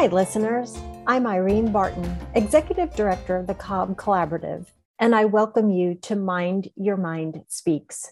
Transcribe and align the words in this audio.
Hi, 0.00 0.06
listeners. 0.06 0.78
I'm 1.06 1.26
Irene 1.26 1.72
Barton, 1.72 2.16
Executive 2.34 2.96
Director 2.96 3.36
of 3.36 3.46
the 3.46 3.54
Cobb 3.54 3.98
Collaborative, 3.98 4.68
and 4.98 5.14
I 5.14 5.26
welcome 5.26 5.68
you 5.68 5.94
to 5.96 6.16
Mind 6.16 6.70
Your 6.74 6.96
Mind 6.96 7.44
Speaks. 7.48 8.10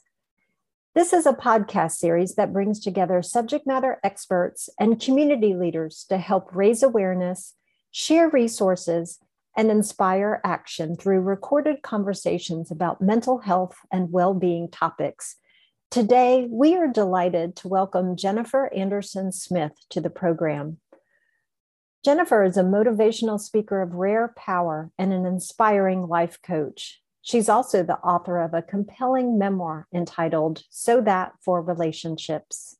This 0.95 1.14
is 1.14 1.24
a 1.24 1.32
podcast 1.32 1.93
series 1.93 2.35
that 2.35 2.53
brings 2.53 2.78
together 2.78 3.22
subject 3.22 3.67
matter 3.67 4.01
experts 4.04 4.69
and 4.78 5.01
community 5.01 5.54
leaders 5.54 6.04
to 6.10 6.19
help 6.19 6.54
raise 6.54 6.82
awareness, 6.82 7.54
share 7.91 8.28
resources, 8.28 9.18
and 9.56 9.71
inspire 9.71 10.42
action 10.45 10.95
through 10.95 11.21
recorded 11.21 11.81
conversations 11.81 12.71
about 12.71 13.00
mental 13.00 13.38
health 13.38 13.78
and 13.91 14.13
well 14.13 14.35
being 14.35 14.68
topics. 14.68 15.36
Today, 15.91 16.46
we 16.50 16.77
are 16.77 16.86
delighted 16.86 17.56
to 17.56 17.68
welcome 17.68 18.14
Jennifer 18.14 18.70
Andersen 18.74 19.32
Smith 19.32 19.73
to 19.88 20.02
the 20.02 20.10
program. 20.10 20.77
Jennifer 22.05 22.45
is 22.45 22.57
a 22.57 22.62
motivational 22.62 23.41
speaker 23.41 23.83
of 23.83 23.95
rare 23.95 24.33
power 24.37 24.91
and 24.98 25.12
an 25.12 25.27
inspiring 25.27 26.07
life 26.07 26.38
coach. 26.43 27.01
She's 27.23 27.48
also 27.48 27.83
the 27.83 27.98
author 27.98 28.41
of 28.41 28.55
a 28.55 28.62
compelling 28.62 29.37
memoir 29.37 29.88
entitled 29.93 30.62
So 30.71 31.01
That 31.01 31.33
for 31.45 31.61
Relationships. 31.61 32.77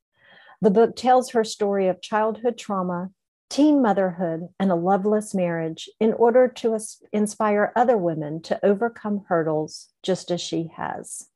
The 0.61 0.71
book 0.71 0.95
tells 0.95 1.31
her 1.31 1.45
story 1.45 1.89
of 1.89 2.01
childhood 2.01 2.57
trauma, 2.57 3.11
teen 3.51 3.83
motherhood, 3.83 4.49
and 4.59 4.71
a 4.71 4.77
loveless 4.77 5.35
marriage 5.35 5.89
in 5.99 6.13
order 6.13 6.47
to 6.49 6.79
inspire 7.13 7.73
other 7.75 7.97
women 7.97 8.41
to 8.43 8.65
overcome 8.65 9.25
hurdles 9.29 9.89
just 10.03 10.31
as 10.31 10.41
she 10.41 10.71
has. 10.77 11.29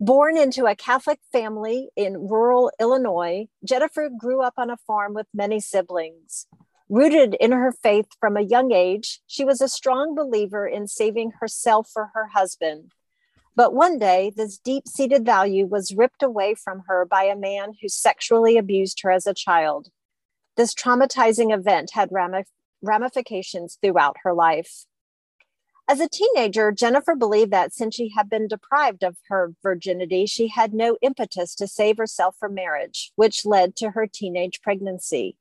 Born 0.00 0.36
into 0.36 0.66
a 0.66 0.74
Catholic 0.74 1.20
family 1.30 1.90
in 1.94 2.26
rural 2.26 2.72
Illinois, 2.80 3.46
Jennifer 3.64 4.08
grew 4.08 4.42
up 4.42 4.54
on 4.56 4.70
a 4.70 4.76
farm 4.76 5.14
with 5.14 5.28
many 5.32 5.60
siblings. 5.60 6.46
Rooted 6.94 7.32
in 7.40 7.52
her 7.52 7.72
faith 7.72 8.08
from 8.20 8.36
a 8.36 8.42
young 8.42 8.70
age, 8.70 9.22
she 9.26 9.46
was 9.46 9.62
a 9.62 9.68
strong 9.68 10.14
believer 10.14 10.66
in 10.66 10.86
saving 10.86 11.30
herself 11.40 11.88
for 11.90 12.10
her 12.12 12.26
husband. 12.34 12.92
But 13.56 13.72
one 13.72 13.98
day, 13.98 14.30
this 14.36 14.58
deep 14.58 14.86
seated 14.86 15.24
value 15.24 15.64
was 15.64 15.96
ripped 15.96 16.22
away 16.22 16.54
from 16.54 16.82
her 16.88 17.06
by 17.06 17.22
a 17.22 17.34
man 17.34 17.72
who 17.80 17.88
sexually 17.88 18.58
abused 18.58 19.00
her 19.00 19.10
as 19.10 19.26
a 19.26 19.32
child. 19.32 19.88
This 20.58 20.74
traumatizing 20.74 21.50
event 21.50 21.92
had 21.94 22.10
ramifications 22.82 23.78
throughout 23.80 24.18
her 24.22 24.34
life. 24.34 24.84
As 25.88 25.98
a 25.98 26.10
teenager, 26.10 26.72
Jennifer 26.72 27.14
believed 27.14 27.52
that 27.52 27.72
since 27.72 27.94
she 27.94 28.10
had 28.14 28.28
been 28.28 28.48
deprived 28.48 29.02
of 29.02 29.16
her 29.28 29.54
virginity, 29.62 30.26
she 30.26 30.48
had 30.48 30.74
no 30.74 30.98
impetus 31.00 31.54
to 31.54 31.66
save 31.66 31.96
herself 31.96 32.36
for 32.38 32.50
marriage, 32.50 33.12
which 33.16 33.46
led 33.46 33.76
to 33.76 33.92
her 33.92 34.06
teenage 34.06 34.60
pregnancy. 34.60 35.38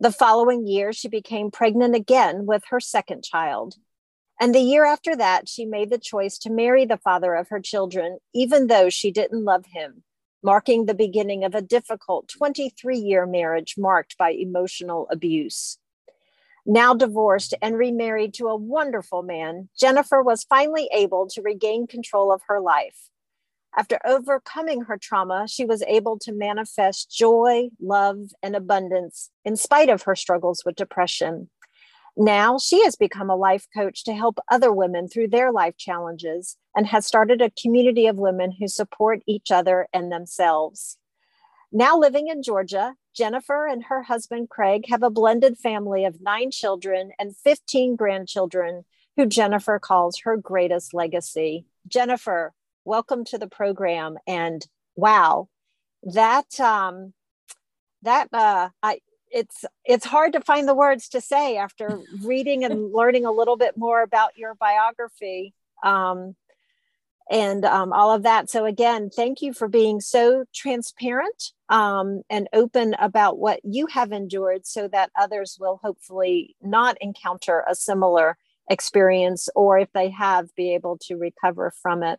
The 0.00 0.12
following 0.12 0.64
year, 0.64 0.92
she 0.92 1.08
became 1.08 1.50
pregnant 1.50 1.96
again 1.96 2.46
with 2.46 2.62
her 2.70 2.78
second 2.78 3.24
child. 3.24 3.74
And 4.40 4.54
the 4.54 4.60
year 4.60 4.84
after 4.84 5.16
that, 5.16 5.48
she 5.48 5.64
made 5.64 5.90
the 5.90 5.98
choice 5.98 6.38
to 6.38 6.50
marry 6.50 6.84
the 6.84 6.98
father 6.98 7.34
of 7.34 7.48
her 7.48 7.58
children, 7.58 8.18
even 8.32 8.68
though 8.68 8.90
she 8.90 9.10
didn't 9.10 9.44
love 9.44 9.66
him, 9.66 10.04
marking 10.40 10.86
the 10.86 10.94
beginning 10.94 11.42
of 11.42 11.56
a 11.56 11.62
difficult 11.62 12.28
23 12.28 12.96
year 12.96 13.26
marriage 13.26 13.74
marked 13.76 14.16
by 14.16 14.30
emotional 14.30 15.08
abuse. 15.10 15.78
Now 16.64 16.94
divorced 16.94 17.54
and 17.60 17.76
remarried 17.76 18.34
to 18.34 18.46
a 18.46 18.56
wonderful 18.56 19.24
man, 19.24 19.68
Jennifer 19.76 20.22
was 20.22 20.44
finally 20.44 20.88
able 20.92 21.26
to 21.30 21.42
regain 21.42 21.88
control 21.88 22.30
of 22.30 22.42
her 22.46 22.60
life. 22.60 23.10
After 23.78 24.00
overcoming 24.04 24.82
her 24.82 24.98
trauma, 24.98 25.46
she 25.46 25.64
was 25.64 25.84
able 25.84 26.18
to 26.22 26.32
manifest 26.32 27.12
joy, 27.16 27.68
love, 27.80 28.18
and 28.42 28.56
abundance 28.56 29.30
in 29.44 29.54
spite 29.54 29.88
of 29.88 30.02
her 30.02 30.16
struggles 30.16 30.64
with 30.66 30.74
depression. 30.74 31.48
Now 32.16 32.58
she 32.58 32.82
has 32.82 32.96
become 32.96 33.30
a 33.30 33.36
life 33.36 33.68
coach 33.72 34.02
to 34.02 34.14
help 34.14 34.40
other 34.50 34.72
women 34.72 35.06
through 35.06 35.28
their 35.28 35.52
life 35.52 35.76
challenges 35.76 36.56
and 36.74 36.88
has 36.88 37.06
started 37.06 37.40
a 37.40 37.50
community 37.50 38.08
of 38.08 38.16
women 38.16 38.50
who 38.50 38.66
support 38.66 39.22
each 39.28 39.52
other 39.52 39.86
and 39.92 40.10
themselves. 40.10 40.98
Now 41.70 41.96
living 41.96 42.26
in 42.26 42.42
Georgia, 42.42 42.96
Jennifer 43.14 43.64
and 43.64 43.84
her 43.84 44.02
husband 44.02 44.50
Craig 44.50 44.86
have 44.88 45.04
a 45.04 45.10
blended 45.10 45.56
family 45.56 46.04
of 46.04 46.20
nine 46.20 46.50
children 46.50 47.12
and 47.16 47.36
15 47.36 47.94
grandchildren 47.94 48.84
who 49.16 49.24
Jennifer 49.26 49.78
calls 49.78 50.18
her 50.24 50.36
greatest 50.36 50.92
legacy. 50.92 51.66
Jennifer, 51.86 52.54
welcome 52.88 53.22
to 53.22 53.36
the 53.36 53.46
program. 53.46 54.16
And 54.26 54.66
wow 54.96 55.48
that 56.04 56.58
um 56.58 57.12
that 58.02 58.28
uh 58.32 58.68
i 58.82 58.98
it's 59.30 59.64
it's 59.84 60.06
hard 60.06 60.32
to 60.32 60.40
find 60.40 60.66
the 60.66 60.74
words 60.74 61.08
to 61.10 61.20
say 61.20 61.56
after 61.58 62.00
reading 62.24 62.64
and 62.64 62.92
learning 62.92 63.26
a 63.26 63.30
little 63.30 63.56
bit 63.56 63.76
more 63.76 64.02
about 64.02 64.38
your 64.38 64.54
biography. 64.54 65.54
Um 65.84 66.34
and 67.30 67.66
um, 67.66 67.92
all 67.92 68.10
of 68.10 68.22
that. 68.22 68.48
So 68.48 68.64
again 68.64 69.10
thank 69.10 69.42
you 69.42 69.52
for 69.52 69.68
being 69.68 70.00
so 70.00 70.46
transparent 70.54 71.52
um, 71.68 72.22
and 72.30 72.48
open 72.54 72.94
about 72.94 73.38
what 73.38 73.60
you 73.64 73.86
have 73.88 74.12
endured 74.12 74.66
so 74.66 74.88
that 74.88 75.10
others 75.14 75.58
will 75.60 75.78
hopefully 75.82 76.56
not 76.62 76.96
encounter 77.02 77.64
a 77.68 77.74
similar 77.74 78.38
experience 78.70 79.50
or 79.54 79.78
if 79.78 79.92
they 79.92 80.08
have 80.08 80.54
be 80.54 80.74
able 80.74 80.96
to 81.02 81.16
recover 81.16 81.70
from 81.82 82.02
it 82.02 82.18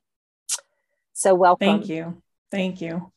so, 1.19 1.35
welcome. 1.35 1.68
Thank 1.68 1.90
you. 1.90 2.22
Thank 2.50 2.80
you. 2.80 3.12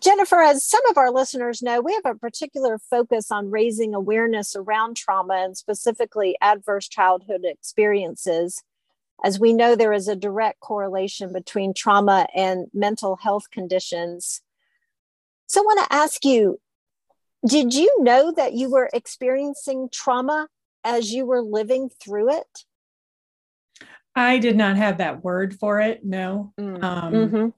Jennifer, 0.00 0.40
as 0.40 0.64
some 0.64 0.80
of 0.88 0.96
our 0.96 1.10
listeners 1.10 1.60
know, 1.60 1.82
we 1.82 1.92
have 1.92 2.06
a 2.06 2.18
particular 2.18 2.78
focus 2.78 3.30
on 3.30 3.50
raising 3.50 3.92
awareness 3.92 4.56
around 4.56 4.96
trauma 4.96 5.34
and 5.44 5.54
specifically 5.54 6.38
adverse 6.40 6.88
childhood 6.88 7.42
experiences. 7.44 8.62
As 9.22 9.38
we 9.38 9.52
know, 9.52 9.76
there 9.76 9.92
is 9.92 10.08
a 10.08 10.16
direct 10.16 10.60
correlation 10.60 11.30
between 11.30 11.74
trauma 11.74 12.26
and 12.34 12.68
mental 12.72 13.16
health 13.16 13.50
conditions. 13.50 14.40
So, 15.46 15.60
I 15.60 15.64
want 15.64 15.90
to 15.90 15.94
ask 15.94 16.24
you 16.24 16.58
did 17.46 17.74
you 17.74 18.02
know 18.02 18.32
that 18.32 18.54
you 18.54 18.70
were 18.70 18.88
experiencing 18.94 19.90
trauma 19.92 20.48
as 20.84 21.12
you 21.12 21.26
were 21.26 21.42
living 21.42 21.90
through 22.02 22.32
it? 22.32 22.64
I 24.16 24.38
did 24.38 24.56
not 24.56 24.76
have 24.76 24.98
that 24.98 25.22
word 25.22 25.54
for 25.60 25.78
it. 25.80 26.04
No. 26.04 26.54
Mm. 26.58 26.82
Um, 26.82 27.12
mm-hmm. 27.12 27.48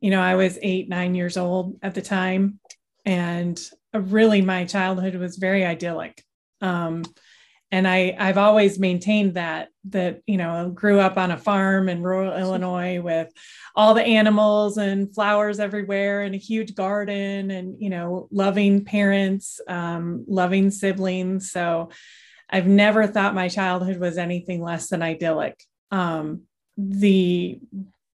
You 0.00 0.10
know, 0.10 0.20
I 0.20 0.36
was 0.36 0.58
eight, 0.62 0.88
nine 0.88 1.14
years 1.16 1.36
old 1.36 1.76
at 1.82 1.94
the 1.94 2.02
time. 2.02 2.60
And 3.04 3.60
really, 3.92 4.40
my 4.40 4.64
childhood 4.64 5.16
was 5.16 5.36
very 5.36 5.64
idyllic. 5.64 6.22
Um, 6.60 7.04
and 7.72 7.88
I, 7.88 8.14
I've 8.16 8.38
always 8.38 8.78
maintained 8.78 9.34
that, 9.34 9.68
that, 9.90 10.20
you 10.26 10.36
know, 10.36 10.70
grew 10.70 11.00
up 11.00 11.18
on 11.18 11.32
a 11.32 11.36
farm 11.36 11.88
in 11.88 12.02
rural 12.02 12.32
Illinois 12.38 13.00
with 13.00 13.32
all 13.74 13.94
the 13.94 14.04
animals 14.04 14.78
and 14.78 15.12
flowers 15.12 15.58
everywhere 15.58 16.22
and 16.22 16.36
a 16.36 16.38
huge 16.38 16.76
garden 16.76 17.50
and, 17.50 17.74
you 17.82 17.90
know, 17.90 18.28
loving 18.30 18.84
parents, 18.84 19.60
um, 19.66 20.24
loving 20.28 20.70
siblings. 20.70 21.50
So 21.50 21.90
I've 22.48 22.68
never 22.68 23.08
thought 23.08 23.34
my 23.34 23.48
childhood 23.48 23.98
was 23.98 24.16
anything 24.16 24.62
less 24.62 24.88
than 24.88 25.02
idyllic. 25.02 25.60
Um, 25.90 26.42
the 26.76 27.60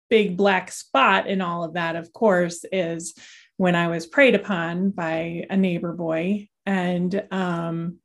big 0.09 0.35
black 0.37 0.71
spot 0.71 1.27
in 1.27 1.41
all 1.41 1.63
of 1.63 1.73
that, 1.73 1.95
of 1.95 2.11
course, 2.11 2.65
is 2.71 3.13
when 3.57 3.75
I 3.75 3.87
was 3.87 4.07
preyed 4.07 4.35
upon 4.35 4.89
by 4.91 5.45
a 5.49 5.57
neighbor 5.57 5.93
boy. 5.93 6.49
And 6.65 7.23
um, 7.31 7.99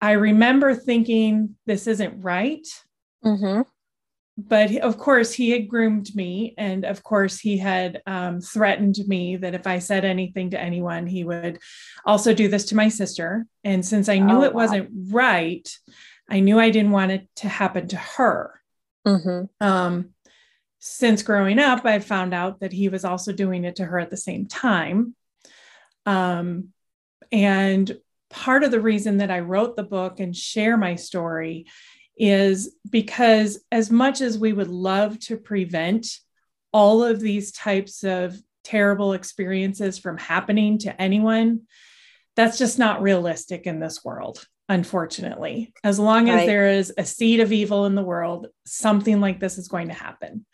I 0.00 0.12
remember 0.12 0.74
thinking, 0.74 1.56
this 1.66 1.86
isn't 1.86 2.22
right. 2.22 2.66
Mm-hmm. 3.24 3.62
But 4.38 4.76
of 4.76 4.96
course, 4.96 5.32
he 5.32 5.50
had 5.50 5.68
groomed 5.68 6.14
me. 6.14 6.54
And 6.56 6.84
of 6.84 7.02
course, 7.02 7.38
he 7.38 7.58
had 7.58 8.02
um, 8.06 8.40
threatened 8.40 8.96
me 9.06 9.36
that 9.36 9.54
if 9.54 9.66
I 9.66 9.78
said 9.78 10.04
anything 10.04 10.50
to 10.50 10.60
anyone, 10.60 11.06
he 11.06 11.22
would 11.22 11.58
also 12.06 12.34
do 12.34 12.48
this 12.48 12.64
to 12.66 12.76
my 12.76 12.88
sister. 12.88 13.46
And 13.62 13.84
since 13.84 14.08
I 14.08 14.18
knew 14.18 14.38
oh, 14.38 14.42
it 14.42 14.54
wow. 14.54 14.62
wasn't 14.62 14.88
right, 15.10 15.68
I 16.32 16.40
knew 16.40 16.58
I 16.58 16.70
didn't 16.70 16.92
want 16.92 17.12
it 17.12 17.28
to 17.36 17.48
happen 17.48 17.88
to 17.88 17.96
her. 17.96 18.58
Mm-hmm. 19.06 19.44
Um, 19.60 20.14
since 20.78 21.22
growing 21.22 21.58
up, 21.58 21.84
I 21.84 21.98
found 21.98 22.32
out 22.32 22.60
that 22.60 22.72
he 22.72 22.88
was 22.88 23.04
also 23.04 23.32
doing 23.32 23.64
it 23.64 23.76
to 23.76 23.84
her 23.84 23.98
at 23.98 24.08
the 24.08 24.16
same 24.16 24.46
time. 24.46 25.14
Um, 26.06 26.68
and 27.30 27.98
part 28.30 28.64
of 28.64 28.70
the 28.70 28.80
reason 28.80 29.18
that 29.18 29.30
I 29.30 29.40
wrote 29.40 29.76
the 29.76 29.82
book 29.82 30.20
and 30.20 30.34
share 30.34 30.78
my 30.78 30.94
story 30.94 31.66
is 32.16 32.74
because, 32.88 33.62
as 33.70 33.90
much 33.90 34.22
as 34.22 34.38
we 34.38 34.54
would 34.54 34.68
love 34.68 35.18
to 35.20 35.36
prevent 35.36 36.06
all 36.72 37.04
of 37.04 37.20
these 37.20 37.52
types 37.52 38.04
of 38.04 38.34
terrible 38.64 39.12
experiences 39.12 39.98
from 39.98 40.16
happening 40.16 40.78
to 40.78 41.00
anyone, 41.00 41.62
that's 42.36 42.56
just 42.56 42.78
not 42.78 43.02
realistic 43.02 43.66
in 43.66 43.80
this 43.80 44.02
world 44.02 44.46
unfortunately. 44.68 45.72
As 45.84 45.98
long 45.98 46.28
as 46.28 46.36
right. 46.36 46.46
there 46.46 46.68
is 46.70 46.92
a 46.96 47.04
seed 47.04 47.40
of 47.40 47.52
evil 47.52 47.86
in 47.86 47.94
the 47.94 48.02
world, 48.02 48.48
something 48.64 49.20
like 49.20 49.40
this 49.40 49.58
is 49.58 49.68
going 49.68 49.88
to 49.88 49.94
happen. 49.94 50.46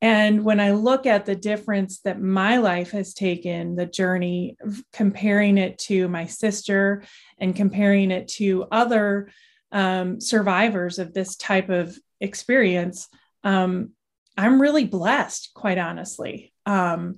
And 0.00 0.44
when 0.44 0.60
I 0.60 0.72
look 0.72 1.06
at 1.06 1.26
the 1.26 1.34
difference 1.34 2.00
that 2.00 2.20
my 2.20 2.58
life 2.58 2.92
has 2.92 3.14
taken, 3.14 3.74
the 3.74 3.86
journey, 3.86 4.56
comparing 4.92 5.58
it 5.58 5.78
to 5.80 6.08
my 6.08 6.26
sister 6.26 7.02
and 7.38 7.54
comparing 7.54 8.12
it 8.12 8.28
to 8.28 8.66
other 8.70 9.30
um, 9.72 10.20
survivors 10.20 10.98
of 10.98 11.12
this 11.12 11.36
type 11.36 11.68
of 11.68 11.98
experience, 12.20 13.08
um, 13.42 13.90
I'm 14.36 14.62
really 14.62 14.84
blessed, 14.84 15.50
quite 15.52 15.78
honestly. 15.78 16.52
Um, 16.64 17.16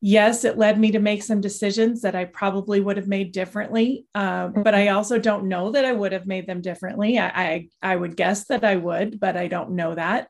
yes, 0.00 0.44
it 0.44 0.56
led 0.56 0.78
me 0.78 0.92
to 0.92 0.98
make 0.98 1.22
some 1.22 1.40
decisions 1.40 2.02
that 2.02 2.14
I 2.14 2.24
probably 2.24 2.80
would 2.80 2.96
have 2.96 3.08
made 3.08 3.32
differently, 3.32 4.06
uh, 4.14 4.48
but 4.48 4.74
I 4.74 4.88
also 4.88 5.18
don't 5.18 5.48
know 5.48 5.72
that 5.72 5.84
I 5.84 5.92
would 5.92 6.12
have 6.12 6.26
made 6.26 6.46
them 6.46 6.62
differently. 6.62 7.18
I, 7.18 7.28
I, 7.28 7.68
I 7.82 7.96
would 7.96 8.16
guess 8.16 8.46
that 8.46 8.64
I 8.64 8.76
would, 8.76 9.20
but 9.20 9.36
I 9.36 9.48
don't 9.48 9.72
know 9.72 9.94
that. 9.94 10.28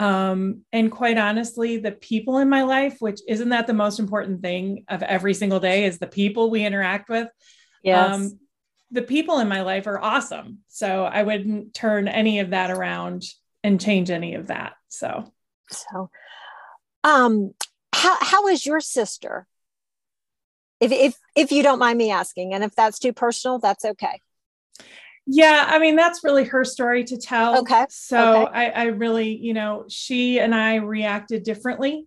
Um, 0.00 0.62
and 0.72 0.90
quite 0.90 1.18
honestly, 1.18 1.78
the 1.78 1.92
people 1.92 2.38
in 2.38 2.48
my 2.48 2.62
life, 2.62 2.96
which 3.00 3.20
isn't 3.26 3.48
that 3.48 3.66
the 3.66 3.72
most 3.72 3.98
important 3.98 4.42
thing 4.42 4.84
of 4.88 5.02
every 5.02 5.34
single 5.34 5.60
day, 5.60 5.84
is 5.84 5.98
the 5.98 6.06
people 6.06 6.50
we 6.50 6.64
interact 6.64 7.08
with. 7.08 7.28
Yes. 7.82 8.14
Um, 8.14 8.38
the 8.90 9.02
people 9.02 9.38
in 9.38 9.48
my 9.48 9.62
life 9.62 9.86
are 9.86 10.02
awesome. 10.02 10.58
So 10.68 11.04
I 11.04 11.22
wouldn't 11.22 11.74
turn 11.74 12.08
any 12.08 12.40
of 12.40 12.50
that 12.50 12.70
around 12.70 13.22
and 13.62 13.80
change 13.80 14.10
any 14.10 14.34
of 14.34 14.46
that. 14.48 14.74
So, 14.88 15.32
so, 15.68 16.10
um, 17.04 17.52
how, 17.98 18.16
how 18.20 18.48
is 18.48 18.64
your 18.64 18.80
sister? 18.80 19.46
If, 20.80 20.92
if, 20.92 21.16
if 21.34 21.52
you 21.52 21.62
don't 21.62 21.78
mind 21.78 21.98
me 21.98 22.10
asking, 22.10 22.54
and 22.54 22.62
if 22.62 22.74
that's 22.74 22.98
too 22.98 23.12
personal, 23.12 23.58
that's 23.58 23.84
okay. 23.84 24.20
Yeah, 25.26 25.66
I 25.68 25.78
mean, 25.78 25.96
that's 25.96 26.24
really 26.24 26.44
her 26.44 26.64
story 26.64 27.04
to 27.04 27.18
tell. 27.18 27.58
Okay. 27.60 27.84
So 27.90 28.46
okay. 28.46 28.52
I, 28.54 28.70
I 28.70 28.84
really, 28.84 29.36
you 29.36 29.52
know, 29.52 29.84
she 29.88 30.40
and 30.40 30.54
I 30.54 30.76
reacted 30.76 31.42
differently 31.42 32.06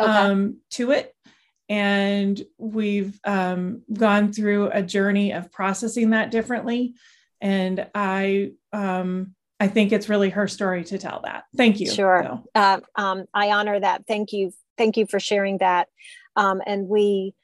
okay. 0.00 0.10
um, 0.10 0.58
to 0.70 0.92
it. 0.92 1.14
And 1.68 2.40
we've 2.58 3.18
um, 3.24 3.82
gone 3.92 4.32
through 4.32 4.70
a 4.72 4.82
journey 4.82 5.32
of 5.32 5.50
processing 5.52 6.10
that 6.10 6.30
differently. 6.30 6.94
And 7.40 7.86
I, 7.94 8.52
um, 8.72 9.34
I 9.58 9.68
think 9.68 9.92
it's 9.92 10.08
really 10.08 10.30
her 10.30 10.48
story 10.48 10.84
to 10.84 10.98
tell 10.98 11.20
that. 11.24 11.44
Thank 11.56 11.80
you. 11.80 11.90
Sure. 11.90 12.22
So. 12.24 12.44
Uh, 12.54 12.80
um, 12.94 13.24
I 13.34 13.50
honor 13.50 13.78
that. 13.78 14.06
Thank 14.06 14.32
you. 14.32 14.52
Thank 14.82 14.96
you 14.96 15.06
for 15.06 15.20
sharing 15.20 15.58
that. 15.58 15.86
Um, 16.34 16.60
and 16.66 16.88
we, 16.88 17.34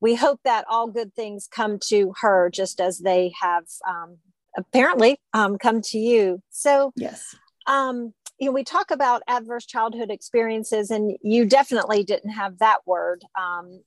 we 0.00 0.14
hope 0.14 0.40
that 0.44 0.64
all 0.70 0.86
good 0.86 1.12
things 1.12 1.46
come 1.46 1.78
to 1.88 2.14
her 2.22 2.48
just 2.48 2.80
as 2.80 2.98
they 2.98 3.34
have 3.42 3.64
um, 3.86 4.16
apparently 4.56 5.20
um, 5.34 5.58
come 5.58 5.82
to 5.82 5.98
you. 5.98 6.40
So, 6.48 6.94
yes. 6.96 7.36
Um, 7.66 8.14
you 8.38 8.46
know, 8.46 8.52
we 8.52 8.64
talk 8.64 8.90
about 8.90 9.22
adverse 9.28 9.66
childhood 9.66 10.10
experiences, 10.10 10.90
and 10.90 11.18
you 11.20 11.44
definitely 11.44 12.04
didn't 12.04 12.30
have 12.30 12.58
that 12.60 12.86
word, 12.86 13.22
um, 13.38 13.82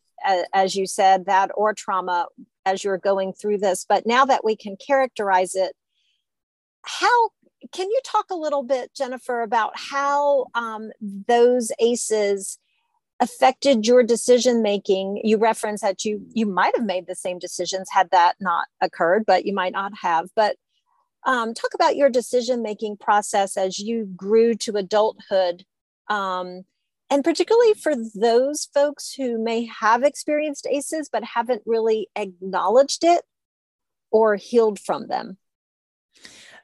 as 0.53 0.75
you 0.75 0.85
said, 0.85 1.25
that 1.25 1.49
or 1.55 1.73
trauma 1.73 2.27
as 2.67 2.83
you're 2.83 2.99
going 2.99 3.33
through 3.33 3.57
this. 3.57 3.83
But 3.89 4.05
now 4.05 4.25
that 4.25 4.45
we 4.45 4.55
can 4.55 4.77
characterize 4.77 5.55
it, 5.55 5.73
how 6.83 7.29
can 7.71 7.89
you 7.89 7.99
talk 8.05 8.25
a 8.29 8.35
little 8.35 8.61
bit, 8.61 8.91
Jennifer, 8.95 9.41
about 9.41 9.71
how 9.73 10.45
um, 10.53 10.91
those 11.01 11.71
ACEs 11.79 12.59
affected 13.21 13.87
your 13.87 14.03
decision 14.03 14.61
making. 14.61 15.21
You 15.23 15.37
reference 15.37 15.81
that 15.81 16.03
you 16.03 16.25
you 16.33 16.45
might 16.45 16.75
have 16.75 16.85
made 16.85 17.07
the 17.07 17.15
same 17.15 17.39
decisions 17.39 17.87
had 17.91 18.09
that 18.11 18.35
not 18.41 18.67
occurred 18.81 19.23
but 19.25 19.45
you 19.45 19.53
might 19.53 19.73
not 19.73 19.93
have. 20.01 20.29
But 20.35 20.57
um, 21.25 21.53
talk 21.53 21.73
about 21.75 21.95
your 21.95 22.09
decision 22.09 22.63
making 22.63 22.97
process 22.97 23.55
as 23.55 23.77
you 23.77 24.05
grew 24.05 24.55
to 24.55 24.75
adulthood 24.75 25.63
um, 26.09 26.63
and 27.11 27.23
particularly 27.23 27.73
for 27.75 27.93
those 28.15 28.69
folks 28.73 29.13
who 29.13 29.37
may 29.37 29.65
have 29.65 30.01
experienced 30.01 30.65
ACEs 30.65 31.09
but 31.11 31.23
haven't 31.23 31.61
really 31.65 32.09
acknowledged 32.15 33.03
it 33.03 33.23
or 34.11 34.35
healed 34.35 34.79
from 34.79 35.07
them. 35.07 35.37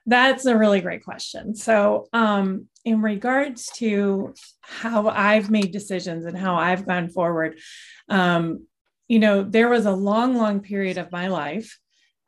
That's 0.06 0.46
a 0.46 0.58
really 0.58 0.80
great 0.80 1.04
question. 1.04 1.54
So, 1.54 2.08
um, 2.14 2.68
in 2.88 3.02
regards 3.02 3.70
to 3.76 4.34
how 4.62 5.10
I've 5.10 5.52
made 5.52 5.74
decisions 5.74 6.24
and 6.24 6.38
how 6.38 6.56
I've 6.56 6.88
gone 6.88 7.10
forward, 7.10 7.60
um, 8.08 8.66
you 9.10 9.20
know, 9.20 9.44
there 9.44 9.68
was 9.68 9.86
a 9.86 9.92
long, 9.92 10.36
long 10.36 10.62
period 10.62 10.98
of 10.98 11.12
my 11.12 11.28
life 11.28 11.78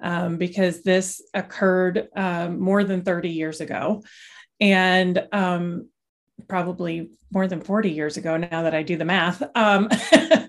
um, 0.04 0.36
because 0.36 0.84
this 0.84 1.22
occurred 1.34 2.10
um, 2.14 2.60
more 2.60 2.84
than 2.84 3.04
30 3.04 3.30
years 3.30 3.62
ago. 3.62 4.04
And 4.60 5.26
um, 5.32 5.88
probably 6.50 7.12
more 7.32 7.48
than 7.48 7.62
40 7.62 7.92
years 7.92 8.18
ago 8.18 8.36
now 8.36 8.64
that 8.64 8.76
I 8.76 8.84
do 8.84 8.98
the 8.98 9.06
math. 9.06 9.42
Um, 9.56 9.88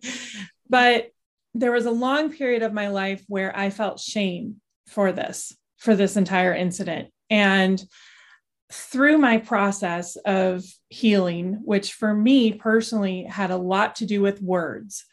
but 0.69 1.13
there 1.55 1.71
was 1.71 1.87
a 1.87 1.93
long 1.93 2.33
period 2.33 2.65
of 2.65 2.73
my 2.73 2.89
life 2.89 3.23
where 3.29 3.57
I 3.57 3.71
felt 3.71 4.01
shame 4.01 4.61
for 4.89 5.13
this, 5.13 5.57
for 5.79 5.95
this 5.95 6.17
entire 6.17 6.53
incident. 6.53 7.11
And 7.31 7.81
through 8.73 9.19
my 9.19 9.39
process 9.39 10.17
of 10.17 10.65
healing, 10.89 11.61
which 11.65 11.93
for 11.95 12.15
me 12.15 12.53
personally 12.53 13.25
had 13.25 13.51
a 13.51 13.57
lot 13.57 13.97
to 13.97 14.07
do 14.07 14.23
with 14.23 14.41
words, 14.43 15.05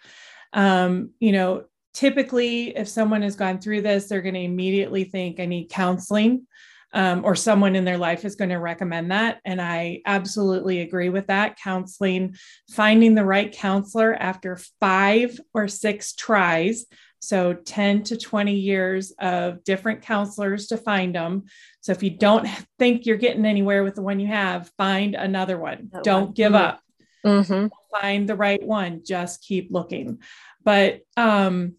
um, 0.53 1.11
you 1.19 1.31
know, 1.31 1.65
typically 1.93 2.77
if 2.77 2.87
someone 2.87 3.23
has 3.23 3.35
gone 3.35 3.59
through 3.59 3.81
this, 3.81 4.07
they're 4.07 4.21
going 4.21 4.35
to 4.35 4.41
immediately 4.41 5.03
think, 5.03 5.39
I 5.39 5.45
need 5.45 5.69
counseling. 5.69 6.47
Um, 6.93 7.25
or 7.25 7.35
someone 7.35 7.75
in 7.75 7.83
their 7.83 7.97
life 7.97 8.23
is 8.23 8.35
going 8.35 8.49
to 8.49 8.55
recommend 8.55 9.11
that. 9.11 9.41
And 9.43 9.61
I 9.61 10.01
absolutely 10.05 10.79
agree 10.79 11.09
with 11.09 11.27
that. 11.27 11.59
Counseling, 11.59 12.37
finding 12.71 13.13
the 13.13 13.25
right 13.25 13.51
counselor 13.51 14.15
after 14.15 14.57
five 14.79 15.37
or 15.53 15.67
six 15.67 16.13
tries 16.13 16.85
so 17.19 17.53
10 17.53 18.03
to 18.03 18.17
20 18.17 18.53
years 18.53 19.11
of 19.19 19.63
different 19.63 20.01
counselors 20.01 20.67
to 20.67 20.77
find 20.77 21.15
them. 21.15 21.45
So 21.81 21.91
if 21.91 22.03
you 22.03 22.11
don't 22.11 22.47
think 22.79 23.05
you're 23.05 23.17
getting 23.17 23.45
anywhere 23.45 23.83
with 23.83 23.95
the 23.95 24.01
one 24.01 24.19
you 24.19 24.27
have, 24.27 24.71
find 24.77 25.15
another 25.15 25.57
one. 25.57 25.89
That 25.91 26.03
don't 26.03 26.25
one. 26.25 26.33
give 26.33 26.53
mm-hmm. 26.53 26.65
up. 26.65 26.81
Mm-hmm. 27.25 27.67
Find 27.99 28.29
the 28.29 28.35
right 28.35 28.61
one. 28.61 29.01
Just 29.05 29.43
keep 29.43 29.69
looking. 29.71 30.19
But, 30.63 31.01
um, 31.15 31.75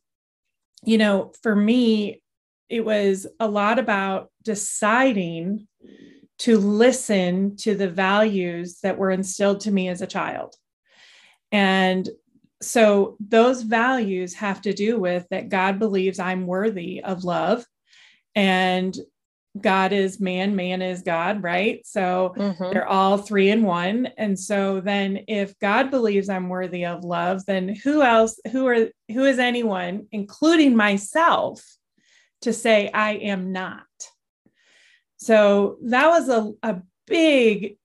you 0.84 0.98
know, 0.98 1.32
for 1.42 1.54
me, 1.54 2.22
it 2.68 2.84
was 2.84 3.26
a 3.40 3.48
lot 3.48 3.78
about 3.78 4.30
deciding 4.42 5.66
to 6.38 6.58
listen 6.58 7.56
to 7.56 7.74
the 7.74 7.88
values 7.88 8.78
that 8.82 8.98
were 8.98 9.10
instilled 9.10 9.60
to 9.60 9.72
me 9.72 9.88
as 9.88 10.02
a 10.02 10.06
child. 10.06 10.54
And 11.50 12.08
so 12.60 13.16
those 13.20 13.62
values 13.62 14.34
have 14.34 14.60
to 14.62 14.72
do 14.72 14.98
with 14.98 15.26
that 15.30 15.48
God 15.48 15.78
believes 15.78 16.18
I'm 16.18 16.46
worthy 16.46 17.02
of 17.02 17.24
love 17.24 17.64
and 18.34 18.96
God 19.60 19.92
is 19.92 20.20
man, 20.20 20.54
man 20.56 20.82
is 20.82 21.02
God, 21.02 21.42
right? 21.42 21.84
So 21.86 22.34
mm-hmm. 22.36 22.70
they're 22.70 22.86
all 22.86 23.18
three 23.18 23.50
in 23.50 23.62
one. 23.62 24.06
And 24.16 24.38
so 24.38 24.80
then 24.80 25.24
if 25.26 25.58
God 25.58 25.90
believes 25.90 26.28
I'm 26.28 26.48
worthy 26.48 26.84
of 26.84 27.04
love, 27.04 27.44
then 27.46 27.68
who 27.68 28.02
else, 28.02 28.38
who 28.52 28.66
are 28.66 28.88
who 29.08 29.24
is 29.24 29.38
anyone, 29.38 30.06
including 30.12 30.76
myself, 30.76 31.64
to 32.42 32.52
say 32.52 32.90
I 32.92 33.12
am 33.12 33.52
not? 33.52 33.84
So 35.16 35.78
that 35.86 36.08
was 36.08 36.28
a, 36.28 36.52
a 36.62 36.82
big 37.06 37.78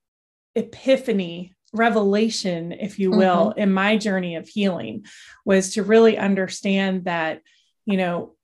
epiphany 0.55 1.52
revelation, 1.73 2.71
if 2.71 2.99
you 2.99 3.11
will, 3.11 3.49
mm-hmm. 3.49 3.59
in 3.59 3.73
my 3.73 3.97
journey 3.97 4.35
of 4.35 4.47
healing 4.47 5.05
was 5.43 5.73
to 5.73 5.83
really 5.83 6.17
understand 6.17 7.05
that, 7.05 7.41
you 7.85 7.97
know, 7.97 8.35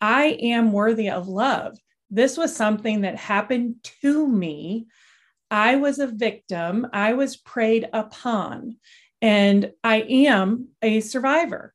I 0.00 0.38
am 0.40 0.72
worthy 0.72 1.10
of 1.10 1.28
love. 1.28 1.78
This 2.10 2.36
was 2.36 2.54
something 2.54 3.02
that 3.02 3.16
happened 3.16 3.76
to 4.02 4.26
me. 4.26 4.86
I 5.50 5.76
was 5.76 5.98
a 5.98 6.06
victim, 6.06 6.86
I 6.92 7.12
was 7.12 7.36
preyed 7.36 7.88
upon, 7.92 8.78
and 9.20 9.72
I 9.84 10.00
am 10.00 10.68
a 10.80 11.00
survivor. 11.00 11.74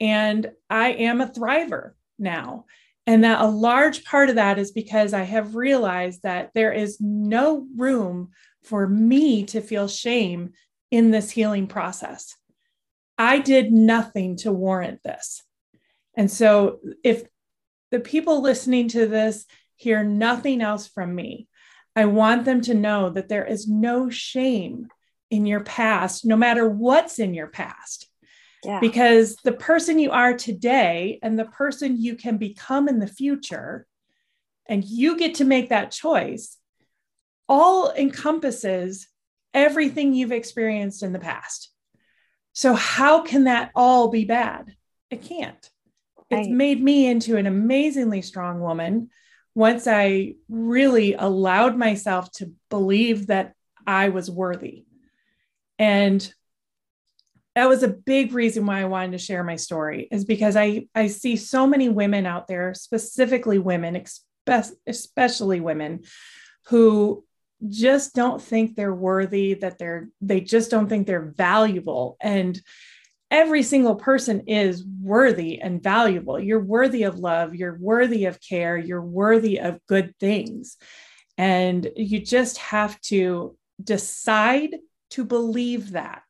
And 0.00 0.50
I 0.70 0.92
am 0.92 1.20
a 1.20 1.28
thriver 1.28 1.92
now. 2.18 2.64
And 3.06 3.24
that 3.24 3.40
a 3.40 3.46
large 3.46 4.04
part 4.04 4.30
of 4.30 4.36
that 4.36 4.58
is 4.58 4.70
because 4.70 5.12
I 5.12 5.22
have 5.22 5.56
realized 5.56 6.22
that 6.22 6.50
there 6.54 6.72
is 6.72 6.98
no 7.00 7.66
room 7.76 8.30
for 8.62 8.86
me 8.86 9.44
to 9.44 9.60
feel 9.60 9.88
shame 9.88 10.52
in 10.90 11.10
this 11.10 11.30
healing 11.30 11.66
process. 11.66 12.36
I 13.18 13.38
did 13.38 13.72
nothing 13.72 14.36
to 14.38 14.52
warrant 14.52 15.02
this. 15.02 15.42
And 16.14 16.30
so, 16.30 16.80
if 17.02 17.24
the 17.90 18.00
people 18.00 18.42
listening 18.42 18.88
to 18.88 19.06
this 19.06 19.46
hear 19.76 20.02
nothing 20.02 20.60
else 20.60 20.86
from 20.86 21.14
me, 21.14 21.48
I 21.94 22.06
want 22.06 22.44
them 22.44 22.60
to 22.62 22.74
know 22.74 23.10
that 23.10 23.28
there 23.28 23.44
is 23.44 23.68
no 23.68 24.10
shame 24.10 24.88
in 25.30 25.46
your 25.46 25.62
past, 25.62 26.24
no 26.24 26.36
matter 26.36 26.68
what's 26.68 27.18
in 27.18 27.34
your 27.34 27.48
past. 27.48 28.08
Yeah. 28.64 28.80
Because 28.80 29.36
the 29.42 29.52
person 29.52 29.98
you 29.98 30.10
are 30.10 30.34
today 30.34 31.18
and 31.22 31.38
the 31.38 31.46
person 31.46 32.00
you 32.00 32.14
can 32.14 32.36
become 32.36 32.88
in 32.88 32.98
the 32.98 33.06
future, 33.06 33.86
and 34.66 34.84
you 34.84 35.18
get 35.18 35.36
to 35.36 35.44
make 35.44 35.70
that 35.70 35.90
choice, 35.90 36.56
all 37.48 37.92
encompasses 37.92 39.08
everything 39.54 40.14
you've 40.14 40.32
experienced 40.32 41.02
in 41.02 41.12
the 41.12 41.18
past. 41.18 41.70
So, 42.52 42.74
how 42.74 43.22
can 43.22 43.44
that 43.44 43.70
all 43.74 44.08
be 44.08 44.24
bad? 44.24 44.74
It 45.10 45.22
can't. 45.22 45.70
It's 46.30 46.48
made 46.48 46.82
me 46.82 47.06
into 47.06 47.36
an 47.36 47.46
amazingly 47.46 48.22
strong 48.22 48.60
woman 48.60 49.10
once 49.54 49.86
I 49.86 50.34
really 50.48 51.12
allowed 51.12 51.76
myself 51.76 52.32
to 52.32 52.52
believe 52.70 53.26
that 53.26 53.52
I 53.86 54.08
was 54.08 54.30
worthy. 54.30 54.86
And 55.78 56.32
that 57.54 57.68
was 57.68 57.82
a 57.82 57.88
big 57.88 58.32
reason 58.32 58.64
why 58.64 58.80
I 58.80 58.86
wanted 58.86 59.12
to 59.12 59.18
share 59.18 59.44
my 59.44 59.56
story 59.56 60.08
is 60.10 60.24
because 60.24 60.56
I, 60.56 60.86
I 60.94 61.08
see 61.08 61.36
so 61.36 61.66
many 61.66 61.90
women 61.90 62.24
out 62.24 62.48
there, 62.48 62.72
specifically 62.72 63.58
women, 63.58 64.02
especially 64.86 65.60
women 65.60 66.04
who 66.68 67.24
just 67.68 68.14
don't 68.14 68.40
think 68.40 68.74
they're 68.74 68.94
worthy, 68.94 69.54
that 69.54 69.78
they're, 69.78 70.08
they 70.20 70.40
just 70.40 70.70
don't 70.70 70.88
think 70.88 71.06
they're 71.06 71.32
valuable. 71.36 72.16
And 72.20 72.60
every 73.30 73.62
single 73.62 73.94
person 73.94 74.40
is 74.46 74.84
worthy 74.84 75.60
and 75.60 75.82
valuable. 75.82 76.38
You're 76.38 76.60
worthy 76.60 77.04
of 77.04 77.18
love, 77.18 77.54
you're 77.54 77.78
worthy 77.78 78.26
of 78.26 78.38
care, 78.40 78.76
you're 78.76 79.02
worthy 79.02 79.58
of 79.58 79.80
good 79.86 80.14
things. 80.20 80.76
And 81.38 81.88
you 81.96 82.20
just 82.20 82.58
have 82.58 83.00
to 83.02 83.56
decide 83.82 84.76
to 85.10 85.24
believe 85.24 85.92
that. 85.92 86.22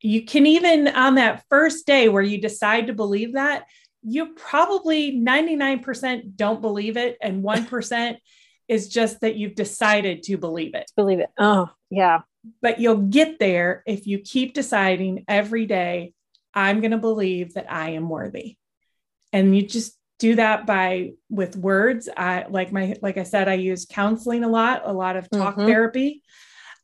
You 0.00 0.24
can 0.24 0.46
even 0.46 0.88
on 0.88 1.14
that 1.14 1.44
first 1.48 1.86
day 1.86 2.08
where 2.08 2.22
you 2.22 2.40
decide 2.40 2.88
to 2.88 2.92
believe 2.92 3.32
that, 3.32 3.64
you 4.02 4.34
probably 4.34 5.18
99% 5.18 6.36
don't 6.36 6.60
believe 6.60 6.96
it 6.96 7.16
and 7.20 7.42
1% 7.42 8.16
is 8.68 8.88
just 8.88 9.20
that 9.20 9.36
you've 9.36 9.54
decided 9.54 10.22
to 10.24 10.36
believe 10.36 10.74
it. 10.74 10.90
Believe 10.96 11.20
it. 11.20 11.30
Oh, 11.38 11.70
yeah 11.90 12.20
but 12.60 12.80
you'll 12.80 12.96
get 12.96 13.38
there 13.38 13.82
if 13.86 14.06
you 14.06 14.18
keep 14.18 14.54
deciding 14.54 15.24
every 15.28 15.66
day, 15.66 16.12
I'm 16.54 16.80
going 16.80 16.92
to 16.92 16.98
believe 16.98 17.54
that 17.54 17.70
I 17.70 17.90
am 17.90 18.08
worthy. 18.08 18.56
And 19.32 19.56
you 19.56 19.66
just 19.66 19.98
do 20.18 20.36
that 20.36 20.66
by 20.66 21.12
with 21.28 21.56
words. 21.56 22.08
I 22.16 22.46
like 22.48 22.72
my, 22.72 22.96
like 23.02 23.18
I 23.18 23.24
said, 23.24 23.48
I 23.48 23.54
use 23.54 23.86
counseling 23.88 24.44
a 24.44 24.48
lot, 24.48 24.82
a 24.84 24.92
lot 24.92 25.16
of 25.16 25.28
talk 25.30 25.56
mm-hmm. 25.56 25.66
therapy. 25.66 26.22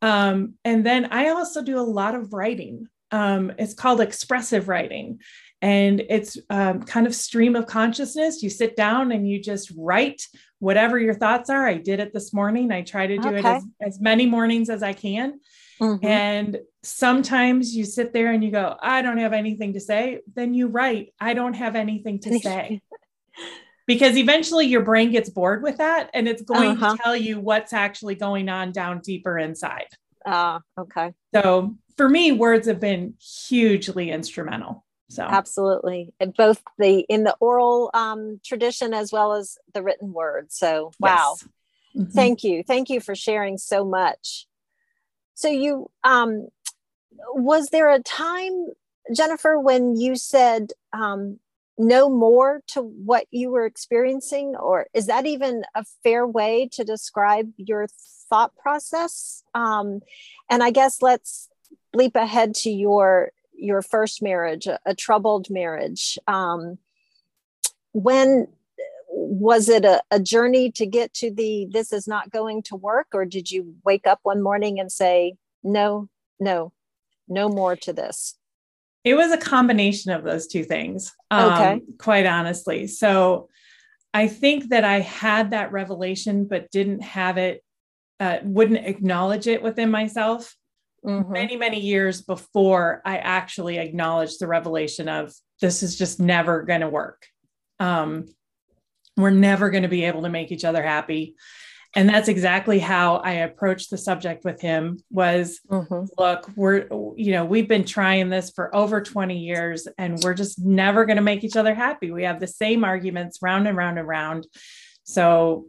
Um, 0.02 0.54
and 0.64 0.84
then 0.84 1.06
I 1.06 1.28
also 1.28 1.62
do 1.62 1.78
a 1.78 1.80
lot 1.80 2.14
of 2.14 2.32
writing. 2.32 2.88
Um, 3.10 3.52
it's 3.58 3.74
called 3.74 4.00
expressive 4.00 4.68
writing 4.68 5.20
and 5.62 6.04
it's 6.10 6.36
um, 6.50 6.82
kind 6.82 7.06
of 7.06 7.14
stream 7.14 7.54
of 7.54 7.66
consciousness. 7.66 8.42
You 8.42 8.50
sit 8.50 8.74
down 8.74 9.12
and 9.12 9.28
you 9.28 9.40
just 9.40 9.72
write 9.76 10.26
whatever 10.58 10.98
your 10.98 11.14
thoughts 11.14 11.48
are. 11.48 11.64
I 11.64 11.74
did 11.74 12.00
it 12.00 12.12
this 12.12 12.34
morning. 12.34 12.72
I 12.72 12.82
try 12.82 13.06
to 13.06 13.16
do 13.16 13.28
okay. 13.28 13.38
it 13.38 13.44
as, 13.44 13.64
as 13.80 14.00
many 14.00 14.26
mornings 14.26 14.68
as 14.68 14.82
I 14.82 14.92
can. 14.92 15.38
Mm-hmm. 15.80 16.04
And 16.04 16.58
sometimes 16.82 17.76
you 17.76 17.84
sit 17.84 18.12
there 18.12 18.32
and 18.32 18.42
you 18.42 18.50
go, 18.50 18.76
I 18.80 19.02
don't 19.02 19.18
have 19.18 19.32
anything 19.32 19.74
to 19.74 19.80
say. 19.80 20.20
Then 20.34 20.52
you 20.52 20.66
write, 20.66 21.14
I 21.20 21.34
don't 21.34 21.54
have 21.54 21.76
anything 21.76 22.18
to 22.20 22.38
say. 22.40 22.82
because 23.86 24.16
eventually 24.16 24.66
your 24.66 24.82
brain 24.82 25.12
gets 25.12 25.30
bored 25.30 25.62
with 25.62 25.78
that 25.78 26.10
and 26.12 26.26
it's 26.26 26.42
going 26.42 26.72
uh-huh. 26.72 26.96
to 26.96 27.02
tell 27.02 27.16
you 27.16 27.38
what's 27.38 27.72
actually 27.72 28.16
going 28.16 28.48
on 28.48 28.72
down 28.72 29.00
deeper 29.00 29.38
inside. 29.38 29.86
Ah, 30.26 30.60
uh, 30.76 30.80
okay. 30.82 31.12
So 31.34 31.76
for 31.96 32.08
me, 32.08 32.32
words 32.32 32.66
have 32.66 32.80
been 32.80 33.14
hugely 33.20 34.10
instrumental. 34.10 34.84
So 35.12 35.24
absolutely, 35.24 36.12
both 36.36 36.62
the 36.78 37.00
in 37.00 37.24
the 37.24 37.36
oral 37.38 37.90
um, 37.92 38.40
tradition 38.42 38.94
as 38.94 39.12
well 39.12 39.34
as 39.34 39.58
the 39.74 39.82
written 39.82 40.12
word. 40.12 40.50
So 40.50 40.92
wow, 40.98 41.36
yes. 41.38 41.48
mm-hmm. 41.96 42.12
thank 42.12 42.44
you, 42.44 42.62
thank 42.62 42.88
you 42.88 43.00
for 43.00 43.14
sharing 43.14 43.58
so 43.58 43.84
much. 43.84 44.46
So 45.34 45.48
you 45.48 45.90
um, 46.02 46.48
was 47.34 47.68
there 47.68 47.90
a 47.90 48.02
time, 48.02 48.68
Jennifer, 49.14 49.58
when 49.58 49.96
you 49.96 50.16
said 50.16 50.72
um, 50.94 51.38
no 51.76 52.08
more 52.08 52.62
to 52.68 52.80
what 52.80 53.26
you 53.30 53.50
were 53.50 53.66
experiencing, 53.66 54.56
or 54.56 54.86
is 54.94 55.06
that 55.08 55.26
even 55.26 55.64
a 55.74 55.84
fair 56.02 56.26
way 56.26 56.68
to 56.72 56.84
describe 56.84 57.52
your 57.58 57.86
thought 58.30 58.56
process? 58.56 59.42
Um, 59.54 60.00
and 60.48 60.62
I 60.62 60.70
guess 60.70 61.02
let's 61.02 61.50
leap 61.92 62.16
ahead 62.16 62.54
to 62.54 62.70
your 62.70 63.32
your 63.62 63.82
first 63.82 64.22
marriage, 64.22 64.66
a, 64.66 64.78
a 64.84 64.94
troubled 64.94 65.48
marriage. 65.50 66.18
Um, 66.26 66.78
when 67.92 68.48
was 69.08 69.68
it 69.68 69.84
a, 69.84 70.02
a 70.10 70.18
journey 70.18 70.70
to 70.72 70.86
get 70.86 71.12
to 71.14 71.30
the 71.30 71.68
this 71.70 71.92
is 71.92 72.08
not 72.08 72.30
going 72.30 72.62
to 72.64 72.76
work, 72.76 73.08
or 73.12 73.24
did 73.24 73.50
you 73.50 73.74
wake 73.84 74.06
up 74.06 74.20
one 74.22 74.42
morning 74.42 74.80
and 74.80 74.90
say, 74.90 75.36
no, 75.62 76.08
no, 76.40 76.72
no 77.28 77.48
more 77.48 77.76
to 77.76 77.92
this? 77.92 78.36
It 79.04 79.14
was 79.14 79.32
a 79.32 79.38
combination 79.38 80.12
of 80.12 80.22
those 80.22 80.46
two 80.46 80.64
things. 80.64 81.12
Um, 81.30 81.52
okay. 81.52 81.80
Quite 81.98 82.26
honestly. 82.26 82.86
So 82.86 83.48
I 84.14 84.28
think 84.28 84.68
that 84.68 84.84
I 84.84 85.00
had 85.00 85.50
that 85.50 85.72
revelation, 85.72 86.46
but 86.46 86.70
didn't 86.70 87.02
have 87.02 87.36
it, 87.36 87.64
uh, 88.20 88.38
wouldn't 88.44 88.86
acknowledge 88.86 89.46
it 89.46 89.62
within 89.62 89.90
myself 89.90 90.54
mm-hmm. 91.04 91.32
many, 91.32 91.56
many 91.56 91.80
years 91.80 92.22
before 92.22 93.02
I 93.04 93.18
actually 93.18 93.78
acknowledged 93.78 94.40
the 94.40 94.46
revelation 94.46 95.08
of 95.08 95.32
this 95.60 95.82
is 95.82 95.96
just 95.96 96.20
never 96.20 96.62
going 96.62 96.80
to 96.80 96.88
work. 96.88 97.26
Um, 97.80 98.26
we're 99.16 99.30
never 99.30 99.70
going 99.70 99.82
to 99.82 99.88
be 99.88 100.04
able 100.04 100.22
to 100.22 100.28
make 100.28 100.52
each 100.52 100.64
other 100.64 100.82
happy. 100.82 101.36
And 101.94 102.08
that's 102.08 102.28
exactly 102.28 102.78
how 102.78 103.16
I 103.16 103.32
approached 103.32 103.90
the 103.90 103.98
subject 103.98 104.44
with 104.44 104.60
him 104.62 105.00
was 105.10 105.60
mm-hmm. 105.70 106.04
look, 106.16 106.50
we're, 106.56 106.86
you 107.16 107.32
know, 107.32 107.44
we've 107.44 107.68
been 107.68 107.84
trying 107.84 108.30
this 108.30 108.50
for 108.50 108.74
over 108.74 109.02
20 109.02 109.38
years 109.38 109.86
and 109.98 110.18
we're 110.22 110.32
just 110.32 110.58
never 110.58 111.04
going 111.04 111.18
to 111.18 111.22
make 111.22 111.44
each 111.44 111.56
other 111.56 111.74
happy. 111.74 112.10
We 112.10 112.24
have 112.24 112.40
the 112.40 112.46
same 112.46 112.82
arguments 112.82 113.40
round 113.42 113.68
and 113.68 113.76
round 113.76 113.98
and 113.98 114.08
round. 114.08 114.46
So 115.04 115.66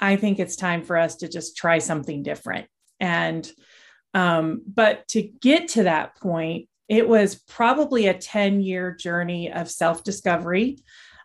I 0.00 0.16
think 0.16 0.38
it's 0.38 0.56
time 0.56 0.84
for 0.84 0.96
us 0.96 1.16
to 1.16 1.28
just 1.28 1.56
try 1.56 1.78
something 1.78 2.22
different. 2.22 2.66
And 2.98 3.50
um, 4.14 4.62
but 4.66 5.06
to 5.08 5.22
get 5.22 5.68
to 5.68 5.84
that 5.84 6.16
point, 6.16 6.68
it 6.88 7.08
was 7.08 7.34
probably 7.34 8.06
a 8.06 8.14
10 8.14 8.60
year 8.60 8.94
journey 8.94 9.52
of 9.52 9.70
self 9.70 10.02
discovery, 10.02 10.78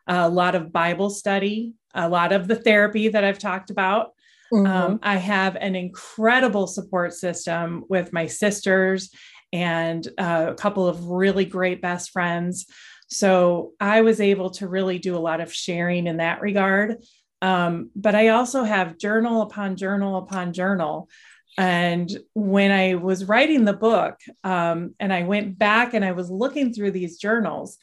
a 0.08 0.30
lot 0.30 0.56
of 0.56 0.74
Bible 0.74 1.10
study, 1.10 1.74
a 1.94 2.10
lot 2.10 2.34
of 2.34 2.48
the 2.48 2.56
therapy 2.56 3.08
that 3.10 3.24
I've 3.24 3.40
talked 3.40 3.70
about. 3.70 4.12
Mm-hmm. 4.52 4.68
Um, 4.68 5.00
I 5.02 5.18
have 5.18 5.56
an 5.56 5.76
incredible 5.76 6.68
support 6.68 7.14
system 7.14 7.86
with 7.90 8.14
my 8.14 8.28
sisters 8.28 9.10
and 9.52 10.08
uh, 10.18 10.48
a 10.50 10.56
couple 10.56 10.88
of 10.88 11.06
really 11.06 11.46
great 11.46 11.82
best 11.82 12.12
friends. 12.12 12.66
So 13.08 13.72
I 13.80 14.02
was 14.02 14.20
able 14.20 14.50
to 14.52 14.68
really 14.68 15.00
do 15.00 15.16
a 15.16 15.20
lot 15.20 15.40
of 15.40 15.54
sharing 15.54 16.08
in 16.08 16.18
that 16.18 16.42
regard. 16.42 16.98
Um, 17.42 17.90
but 17.96 18.16
I 18.16 18.30
also 18.30 18.64
have 18.64 18.98
journal 18.98 19.42
upon 19.42 19.76
journal 19.76 20.18
upon 20.18 20.54
journal 20.54 21.10
and 21.58 22.12
when 22.34 22.72
I 22.72 22.96
was 22.96 23.26
writing 23.26 23.66
the 23.66 23.74
book, 23.74 24.20
um, 24.44 24.96
and 25.00 25.14
I 25.14 25.24
went 25.24 25.58
back 25.58 25.94
and 25.94 26.04
I 26.04 26.14
was 26.14 26.32
looking 26.32 26.74
through 26.74 26.92
these 26.92 27.18
journals, 27.18 27.78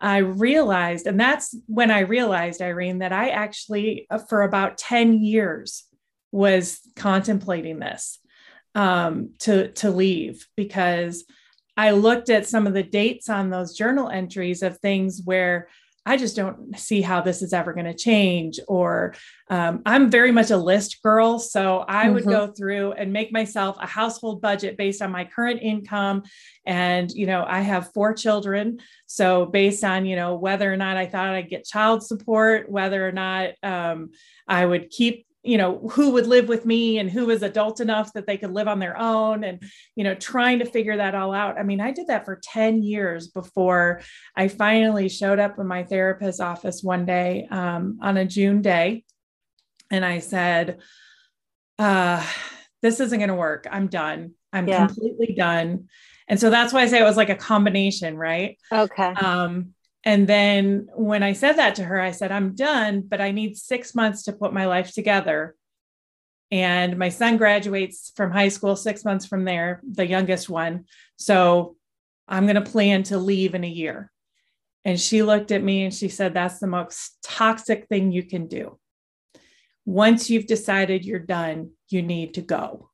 I 0.00 0.18
realized, 0.18 1.06
and 1.06 1.18
that's 1.18 1.54
when 1.66 1.92
I 1.92 2.00
realized, 2.00 2.60
Irene, 2.60 2.98
that 2.98 3.12
I 3.12 3.28
actually, 3.28 4.06
uh, 4.10 4.18
for 4.18 4.42
about 4.42 4.76
10 4.76 5.22
years, 5.22 5.84
was 6.32 6.80
contemplating 6.96 7.78
this 7.78 8.18
um, 8.74 9.34
to, 9.40 9.70
to 9.72 9.90
leave 9.90 10.48
because 10.56 11.24
I 11.76 11.92
looked 11.92 12.30
at 12.30 12.48
some 12.48 12.66
of 12.66 12.74
the 12.74 12.82
dates 12.82 13.28
on 13.28 13.50
those 13.50 13.76
journal 13.76 14.08
entries 14.08 14.62
of 14.62 14.78
things 14.78 15.22
where 15.24 15.68
I 16.04 16.16
just 16.16 16.34
don't 16.34 16.76
see 16.78 17.00
how 17.00 17.20
this 17.20 17.42
is 17.42 17.52
ever 17.52 17.72
going 17.72 17.86
to 17.86 17.94
change. 17.94 18.58
Or 18.66 19.14
um, 19.48 19.82
I'm 19.86 20.10
very 20.10 20.32
much 20.32 20.50
a 20.50 20.56
list 20.56 21.02
girl. 21.02 21.38
So 21.38 21.84
I 21.86 22.04
mm-hmm. 22.04 22.14
would 22.14 22.24
go 22.24 22.46
through 22.48 22.92
and 22.92 23.12
make 23.12 23.32
myself 23.32 23.76
a 23.80 23.86
household 23.86 24.42
budget 24.42 24.76
based 24.76 25.00
on 25.00 25.12
my 25.12 25.24
current 25.24 25.60
income. 25.62 26.24
And, 26.66 27.10
you 27.12 27.26
know, 27.26 27.44
I 27.46 27.60
have 27.60 27.92
four 27.92 28.14
children. 28.14 28.80
So 29.06 29.46
based 29.46 29.84
on, 29.84 30.06
you 30.06 30.16
know, 30.16 30.34
whether 30.34 30.72
or 30.72 30.76
not 30.76 30.96
I 30.96 31.06
thought 31.06 31.34
I'd 31.34 31.50
get 31.50 31.64
child 31.64 32.02
support, 32.02 32.68
whether 32.70 33.06
or 33.06 33.12
not 33.12 33.50
um, 33.62 34.10
I 34.48 34.66
would 34.66 34.90
keep 34.90 35.26
you 35.42 35.58
know 35.58 35.78
who 35.92 36.10
would 36.10 36.26
live 36.26 36.48
with 36.48 36.64
me 36.64 36.98
and 36.98 37.10
who 37.10 37.26
was 37.26 37.42
adult 37.42 37.80
enough 37.80 38.12
that 38.12 38.26
they 38.26 38.36
could 38.36 38.52
live 38.52 38.68
on 38.68 38.78
their 38.78 38.96
own 38.96 39.42
and 39.44 39.62
you 39.96 40.04
know 40.04 40.14
trying 40.14 40.60
to 40.60 40.64
figure 40.64 40.96
that 40.96 41.14
all 41.14 41.32
out. 41.32 41.58
I 41.58 41.62
mean 41.62 41.80
i 41.80 41.90
did 41.90 42.06
that 42.06 42.24
for 42.24 42.40
10 42.42 42.82
years 42.82 43.28
before 43.28 44.02
i 44.36 44.48
finally 44.48 45.08
showed 45.08 45.38
up 45.38 45.58
in 45.58 45.66
my 45.66 45.84
therapist's 45.84 46.40
office 46.40 46.82
one 46.82 47.06
day 47.06 47.46
um, 47.50 47.98
on 48.02 48.16
a 48.16 48.24
june 48.24 48.62
day. 48.62 49.04
And 49.90 50.04
i 50.04 50.20
said 50.20 50.80
uh, 51.78 52.24
this 52.82 53.00
isn't 53.00 53.18
going 53.18 53.28
to 53.28 53.34
work. 53.34 53.66
I'm 53.70 53.88
done. 53.88 54.32
I'm 54.52 54.68
yeah. 54.68 54.86
completely 54.86 55.34
done. 55.34 55.88
And 56.28 56.38
so 56.38 56.50
that's 56.50 56.72
why 56.72 56.82
i 56.82 56.86
say 56.86 57.00
it 57.00 57.04
was 57.04 57.16
like 57.16 57.30
a 57.30 57.34
combination 57.34 58.16
right? 58.16 58.58
Okay. 58.70 59.12
Um 59.14 59.74
and 60.04 60.26
then 60.26 60.88
when 60.94 61.22
I 61.22 61.32
said 61.32 61.54
that 61.54 61.76
to 61.76 61.84
her, 61.84 62.00
I 62.00 62.10
said, 62.10 62.32
I'm 62.32 62.54
done, 62.54 63.02
but 63.02 63.20
I 63.20 63.30
need 63.30 63.56
six 63.56 63.94
months 63.94 64.24
to 64.24 64.32
put 64.32 64.52
my 64.52 64.66
life 64.66 64.92
together. 64.92 65.54
And 66.50 66.98
my 66.98 67.08
son 67.08 67.36
graduates 67.36 68.12
from 68.16 68.32
high 68.32 68.48
school 68.48 68.76
six 68.76 69.04
months 69.04 69.26
from 69.26 69.44
there, 69.44 69.80
the 69.88 70.06
youngest 70.06 70.50
one. 70.50 70.84
So 71.16 71.76
I'm 72.26 72.44
going 72.44 72.62
to 72.62 72.70
plan 72.70 73.04
to 73.04 73.18
leave 73.18 73.54
in 73.54 73.64
a 73.64 73.68
year. 73.68 74.10
And 74.84 75.00
she 75.00 75.22
looked 75.22 75.52
at 75.52 75.62
me 75.62 75.84
and 75.84 75.94
she 75.94 76.08
said, 76.08 76.34
That's 76.34 76.58
the 76.58 76.66
most 76.66 77.18
toxic 77.22 77.86
thing 77.86 78.10
you 78.10 78.24
can 78.24 78.48
do. 78.48 78.78
Once 79.86 80.28
you've 80.28 80.46
decided 80.46 81.04
you're 81.04 81.20
done, 81.20 81.70
you 81.88 82.02
need 82.02 82.34
to 82.34 82.42
go. 82.42 82.90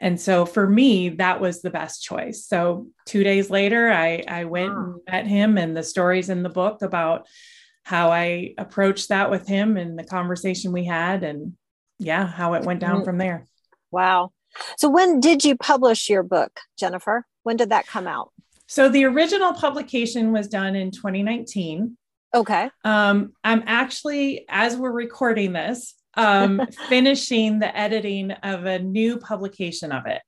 And 0.00 0.20
so 0.20 0.46
for 0.46 0.68
me, 0.68 1.08
that 1.10 1.40
was 1.40 1.60
the 1.60 1.70
best 1.70 2.02
choice. 2.02 2.44
So 2.44 2.88
two 3.04 3.24
days 3.24 3.50
later, 3.50 3.90
I, 3.90 4.22
I 4.28 4.44
went 4.44 4.74
wow. 4.74 4.94
and 4.94 5.00
met 5.10 5.26
him, 5.26 5.58
and 5.58 5.76
the 5.76 5.82
stories 5.82 6.28
in 6.28 6.42
the 6.42 6.48
book 6.48 6.82
about 6.82 7.26
how 7.82 8.10
I 8.10 8.54
approached 8.58 9.08
that 9.08 9.30
with 9.30 9.48
him 9.48 9.76
and 9.76 9.98
the 9.98 10.04
conversation 10.04 10.72
we 10.72 10.84
had, 10.84 11.24
and 11.24 11.54
yeah, 11.98 12.26
how 12.26 12.54
it 12.54 12.64
went 12.64 12.80
down 12.80 13.00
mm. 13.00 13.04
from 13.04 13.18
there. 13.18 13.46
Wow. 13.90 14.32
So 14.76 14.88
when 14.88 15.20
did 15.20 15.44
you 15.44 15.56
publish 15.56 16.08
your 16.08 16.22
book, 16.22 16.60
Jennifer? 16.78 17.26
When 17.42 17.56
did 17.56 17.70
that 17.70 17.86
come 17.86 18.06
out? 18.06 18.32
So 18.66 18.88
the 18.88 19.04
original 19.04 19.54
publication 19.54 20.32
was 20.32 20.46
done 20.46 20.76
in 20.76 20.90
2019. 20.90 21.96
Okay. 22.34 22.70
Um, 22.84 23.32
I'm 23.42 23.62
actually, 23.66 24.44
as 24.48 24.76
we're 24.76 24.92
recording 24.92 25.52
this, 25.52 25.94
um, 26.18 26.66
finishing 26.88 27.60
the 27.60 27.74
editing 27.76 28.32
of 28.32 28.66
a 28.66 28.78
new 28.78 29.18
publication 29.18 29.92
of 29.92 30.06
it. 30.06 30.20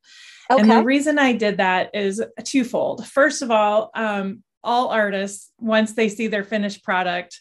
Okay. 0.51 0.63
And 0.63 0.71
the 0.71 0.83
reason 0.83 1.19
I 1.19 1.33
did 1.33 1.59
that 1.59 1.91
is 1.95 2.23
twofold. 2.45 3.07
First 3.07 3.43
of 3.43 3.51
all, 3.51 3.91
um, 3.95 4.43
all 4.63 4.89
artists, 4.89 5.53
once 5.59 5.93
they 5.93 6.09
see 6.09 6.29
their 6.29 6.45
finished 6.45 6.85
product, 6.85 7.41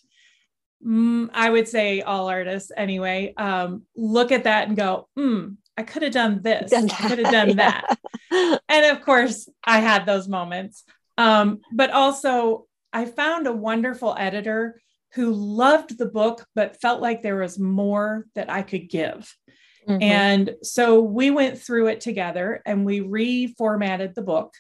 mm, 0.86 1.30
I 1.34 1.50
would 1.50 1.68
say 1.68 2.02
all 2.02 2.28
artists 2.28 2.72
anyway, 2.76 3.34
um, 3.38 3.84
look 3.96 4.32
at 4.32 4.46
that 4.46 4.68
and 4.68 4.76
go, 4.76 5.08
hmm, 5.16 5.50
I 5.78 5.84
could 5.84 6.02
have 6.04 6.14
done 6.14 6.42
this. 6.42 6.72
Done 6.72 6.90
I 6.90 7.08
could 7.08 7.20
have 7.20 7.32
done 7.32 7.50
yeah. 7.58 7.82
that. 8.32 8.62
And 8.68 8.98
of 8.98 9.04
course, 9.04 9.48
I 9.64 9.80
had 9.80 10.06
those 10.06 10.28
moments. 10.28 10.84
Um, 11.18 11.62
but 11.72 11.92
also, 11.92 12.66
I 12.92 13.06
found 13.06 13.48
a 13.48 13.54
wonderful 13.54 14.16
editor 14.18 14.82
who 15.14 15.34
loved 15.34 15.98
the 15.98 16.06
book, 16.06 16.46
but 16.56 16.80
felt 16.82 17.02
like 17.02 17.22
there 17.22 17.38
was 17.38 17.58
more 17.58 18.28
that 18.36 18.50
I 18.50 18.62
could 18.62 18.90
give. 18.90 19.34
Mm-hmm. 19.88 20.04
And 20.04 20.56
so 20.62 21.02
we 21.02 21.32
went 21.32 21.60
through 21.60 21.88
it 21.88 22.02
together 22.02 22.62
and 22.66 22.86
we 22.86 23.00
reformatted 23.02 24.14
the 24.14 24.22
book. 24.22 24.54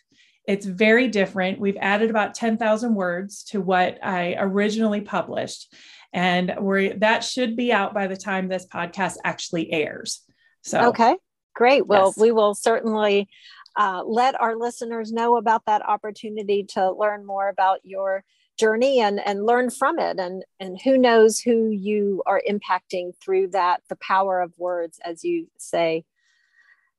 It's 0.48 0.66
very 0.66 1.08
different. 1.08 1.60
We've 1.60 1.78
added 1.80 2.10
about 2.10 2.34
10,000 2.34 2.96
words 2.96 3.44
to 3.46 3.62
what 3.62 4.00
I 4.04 4.36
originally 4.40 5.02
published. 5.02 5.72
And 6.12 6.56
we 6.60 6.94
that 6.94 7.24
should 7.24 7.56
be 7.56 7.72
out 7.72 7.94
by 7.94 8.08
the 8.08 8.18
time 8.18 8.48
this 8.48 8.66
podcast 8.66 9.18
actually 9.24 9.72
airs. 9.72 10.22
So, 10.64 10.90
okay, 10.90 11.16
great. 11.54 11.86
Well, 11.86 12.08
yes. 12.08 12.18
we 12.18 12.32
will 12.32 12.56
certainly 12.56 13.30
uh, 13.78 14.04
let 14.04 14.40
our 14.42 14.56
listeners 14.56 15.12
know 15.12 15.38
about 15.38 15.68
that 15.68 15.88
opportunity 15.88 16.64
to 16.64 16.92
learn 16.92 17.26
more 17.26 17.48
about 17.48 17.82
your 17.84 18.24
journey 18.60 19.00
and 19.00 19.20
and 19.26 19.46
learn 19.46 19.70
from 19.70 20.00
it. 20.00 20.20
And 20.20 20.44
and 20.60 20.80
who 20.82 20.98
knows 20.98 21.40
who 21.40 21.70
you 21.70 22.22
are 22.26 22.42
impacting 22.50 23.14
through 23.24 23.50
that 23.50 23.82
the 23.90 23.96
power 23.98 24.42
of 24.42 24.54
words 24.58 25.00
as 25.04 25.24
you 25.24 25.48
say. 25.58 26.06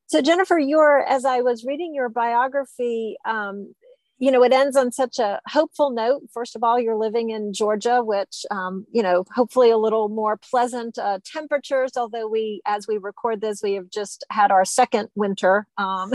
So 0.06 0.20
jennifer 0.20 0.58
you're 0.58 1.04
as 1.06 1.24
i 1.24 1.40
was 1.40 1.64
reading 1.64 1.94
your 1.94 2.08
biography 2.08 3.16
um, 3.24 3.74
you 4.20 4.30
know, 4.30 4.42
it 4.42 4.52
ends 4.52 4.76
on 4.76 4.92
such 4.92 5.18
a 5.18 5.40
hopeful 5.48 5.90
note. 5.90 6.20
First 6.30 6.54
of 6.54 6.62
all, 6.62 6.78
you're 6.78 6.96
living 6.96 7.30
in 7.30 7.54
Georgia, 7.54 8.04
which, 8.04 8.44
um, 8.50 8.86
you 8.92 9.02
know, 9.02 9.24
hopefully 9.34 9.70
a 9.70 9.78
little 9.78 10.10
more 10.10 10.36
pleasant 10.36 10.98
uh, 10.98 11.20
temperatures. 11.24 11.92
Although 11.96 12.28
we, 12.28 12.60
as 12.66 12.86
we 12.86 12.98
record 12.98 13.40
this, 13.40 13.62
we 13.62 13.72
have 13.72 13.88
just 13.88 14.26
had 14.28 14.50
our 14.50 14.66
second 14.66 15.08
winter, 15.14 15.66
um, 15.78 16.12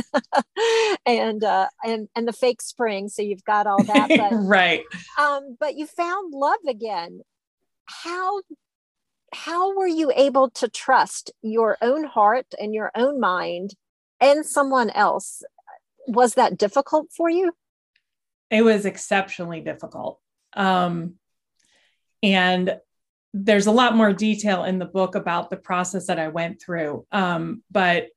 and 1.07 1.43
uh, 1.43 1.67
and 1.83 2.07
and 2.15 2.27
the 2.27 2.33
fake 2.33 2.61
spring. 2.61 3.09
So 3.09 3.23
you've 3.23 3.43
got 3.43 3.65
all 3.65 3.83
that, 3.83 4.09
but, 4.09 4.33
right? 4.39 4.83
Um, 5.19 5.57
but 5.59 5.75
you 5.75 5.87
found 5.87 6.31
love 6.31 6.59
again. 6.67 7.21
How 7.85 8.41
how 9.33 9.75
were 9.75 9.87
you 9.87 10.11
able 10.15 10.51
to 10.51 10.67
trust 10.67 11.31
your 11.41 11.75
own 11.81 12.03
heart 12.03 12.53
and 12.59 12.71
your 12.71 12.91
own 12.93 13.19
mind 13.19 13.73
and 14.21 14.45
someone 14.45 14.91
else? 14.91 15.41
Was 16.07 16.35
that 16.35 16.59
difficult 16.59 17.07
for 17.11 17.31
you? 17.31 17.51
It 18.49 18.63
was 18.63 18.85
exceptionally 18.85 19.61
difficult. 19.61 20.19
Um, 20.53 21.15
and 22.23 22.77
there's 23.33 23.67
a 23.67 23.71
lot 23.71 23.95
more 23.95 24.13
detail 24.13 24.63
in 24.63 24.79
the 24.79 24.85
book 24.85 25.15
about 25.15 25.49
the 25.49 25.57
process 25.57 26.07
that 26.07 26.19
I 26.19 26.29
went 26.29 26.61
through. 26.61 27.05
Um, 27.11 27.63
but, 27.69 28.07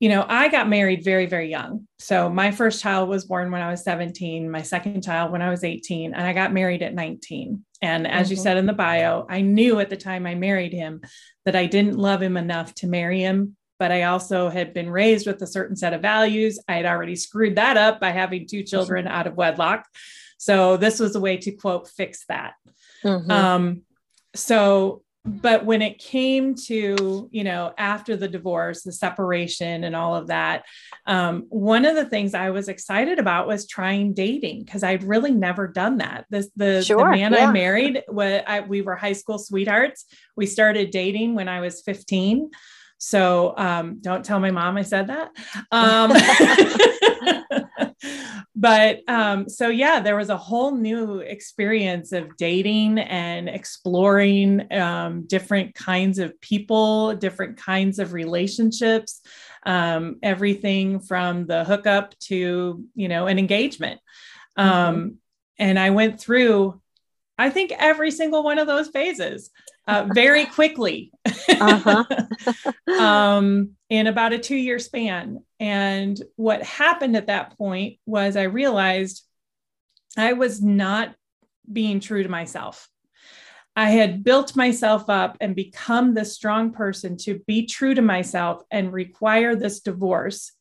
you 0.00 0.08
know, 0.08 0.26
I 0.28 0.48
got 0.48 0.68
married 0.68 1.04
very, 1.04 1.26
very 1.26 1.48
young. 1.48 1.86
So 2.00 2.28
my 2.28 2.50
first 2.50 2.82
child 2.82 3.08
was 3.08 3.24
born 3.24 3.52
when 3.52 3.62
I 3.62 3.70
was 3.70 3.84
17, 3.84 4.50
my 4.50 4.62
second 4.62 5.02
child 5.02 5.30
when 5.30 5.42
I 5.42 5.50
was 5.50 5.62
18, 5.62 6.12
and 6.12 6.26
I 6.26 6.32
got 6.32 6.52
married 6.52 6.82
at 6.82 6.92
19. 6.92 7.64
And 7.80 8.06
as 8.06 8.26
mm-hmm. 8.26 8.30
you 8.32 8.36
said 8.36 8.56
in 8.56 8.66
the 8.66 8.72
bio, 8.72 9.26
I 9.28 9.42
knew 9.42 9.78
at 9.78 9.90
the 9.90 9.96
time 9.96 10.26
I 10.26 10.34
married 10.34 10.72
him 10.72 11.02
that 11.44 11.54
I 11.54 11.66
didn't 11.66 11.98
love 11.98 12.20
him 12.20 12.36
enough 12.36 12.74
to 12.76 12.88
marry 12.88 13.20
him 13.20 13.56
but 13.82 13.90
I 13.90 14.04
also 14.04 14.48
had 14.48 14.72
been 14.72 14.88
raised 14.88 15.26
with 15.26 15.42
a 15.42 15.46
certain 15.48 15.74
set 15.74 15.92
of 15.92 16.00
values. 16.00 16.56
I 16.68 16.76
had 16.76 16.86
already 16.86 17.16
screwed 17.16 17.56
that 17.56 17.76
up 17.76 17.98
by 17.98 18.10
having 18.10 18.46
two 18.46 18.62
children 18.62 19.08
out 19.08 19.26
of 19.26 19.34
wedlock. 19.34 19.88
So 20.38 20.76
this 20.76 21.00
was 21.00 21.16
a 21.16 21.20
way 21.20 21.38
to 21.38 21.50
quote 21.50 21.88
fix 21.88 22.24
that. 22.26 22.52
Mm-hmm. 23.04 23.28
Um, 23.28 23.82
so, 24.36 25.02
but 25.24 25.64
when 25.64 25.82
it 25.82 25.98
came 25.98 26.54
to, 26.66 27.28
you 27.32 27.42
know, 27.42 27.74
after 27.76 28.14
the 28.14 28.28
divorce, 28.28 28.84
the 28.84 28.92
separation 28.92 29.82
and 29.82 29.96
all 29.96 30.14
of 30.14 30.28
that, 30.28 30.64
um, 31.08 31.46
one 31.48 31.84
of 31.84 31.96
the 31.96 32.04
things 32.04 32.34
I 32.34 32.50
was 32.50 32.68
excited 32.68 33.18
about 33.18 33.48
was 33.48 33.66
trying 33.66 34.14
dating 34.14 34.62
because 34.62 34.84
I'd 34.84 35.02
really 35.02 35.32
never 35.32 35.66
done 35.66 35.98
that. 35.98 36.26
This 36.30 36.48
the, 36.54 36.82
sure, 36.82 36.98
the 36.98 37.10
man 37.16 37.32
yeah. 37.32 37.48
I 37.48 37.52
married, 37.52 38.04
I, 38.16 38.60
we 38.60 38.80
were 38.80 38.94
high 38.94 39.14
school 39.14 39.40
sweethearts. 39.40 40.04
We 40.36 40.46
started 40.46 40.92
dating 40.92 41.34
when 41.34 41.48
I 41.48 41.58
was 41.62 41.82
15. 41.82 42.48
So 43.04 43.52
um, 43.56 43.98
don't 44.00 44.24
tell 44.24 44.38
my 44.38 44.52
mom 44.52 44.76
I 44.76 44.82
said 44.82 45.08
that. 45.08 45.32
Um, 45.72 46.12
but 48.54 49.00
um, 49.08 49.48
so, 49.48 49.68
yeah, 49.68 49.98
there 49.98 50.16
was 50.16 50.28
a 50.28 50.36
whole 50.36 50.76
new 50.76 51.18
experience 51.18 52.12
of 52.12 52.36
dating 52.36 53.00
and 53.00 53.48
exploring 53.48 54.72
um, 54.72 55.26
different 55.26 55.74
kinds 55.74 56.20
of 56.20 56.40
people, 56.40 57.16
different 57.16 57.56
kinds 57.56 57.98
of 57.98 58.12
relationships, 58.12 59.20
um, 59.66 60.18
everything 60.22 61.00
from 61.00 61.46
the 61.46 61.64
hookup 61.64 62.16
to, 62.20 62.84
you 62.94 63.08
know, 63.08 63.26
an 63.26 63.38
engagement. 63.38 64.00
Mm-hmm. 64.56 64.68
Um, 64.68 65.16
and 65.58 65.76
I 65.76 65.90
went 65.90 66.20
through, 66.20 66.80
I 67.36 67.50
think, 67.50 67.72
every 67.76 68.12
single 68.12 68.44
one 68.44 68.60
of 68.60 68.68
those 68.68 68.88
phases 68.88 69.50
uh, 69.86 70.08
very 70.14 70.46
quickly 70.46 71.12
uh-huh. 71.48 72.04
um, 73.00 73.70
in 73.88 74.06
about 74.06 74.32
a 74.32 74.38
two 74.38 74.56
year 74.56 74.78
span. 74.78 75.42
And 75.58 76.20
what 76.36 76.62
happened 76.62 77.16
at 77.16 77.26
that 77.26 77.56
point 77.58 77.98
was 78.06 78.36
I 78.36 78.44
realized 78.44 79.24
I 80.16 80.34
was 80.34 80.62
not 80.62 81.14
being 81.70 82.00
true 82.00 82.22
to 82.22 82.28
myself. 82.28 82.88
I 83.74 83.90
had 83.90 84.22
built 84.22 84.54
myself 84.54 85.08
up 85.08 85.38
and 85.40 85.56
become 85.56 86.12
this 86.12 86.34
strong 86.34 86.72
person 86.72 87.16
to 87.18 87.40
be 87.46 87.66
true 87.66 87.94
to 87.94 88.02
myself 88.02 88.62
and 88.70 88.92
require 88.92 89.56
this 89.56 89.80
divorce. 89.80 90.52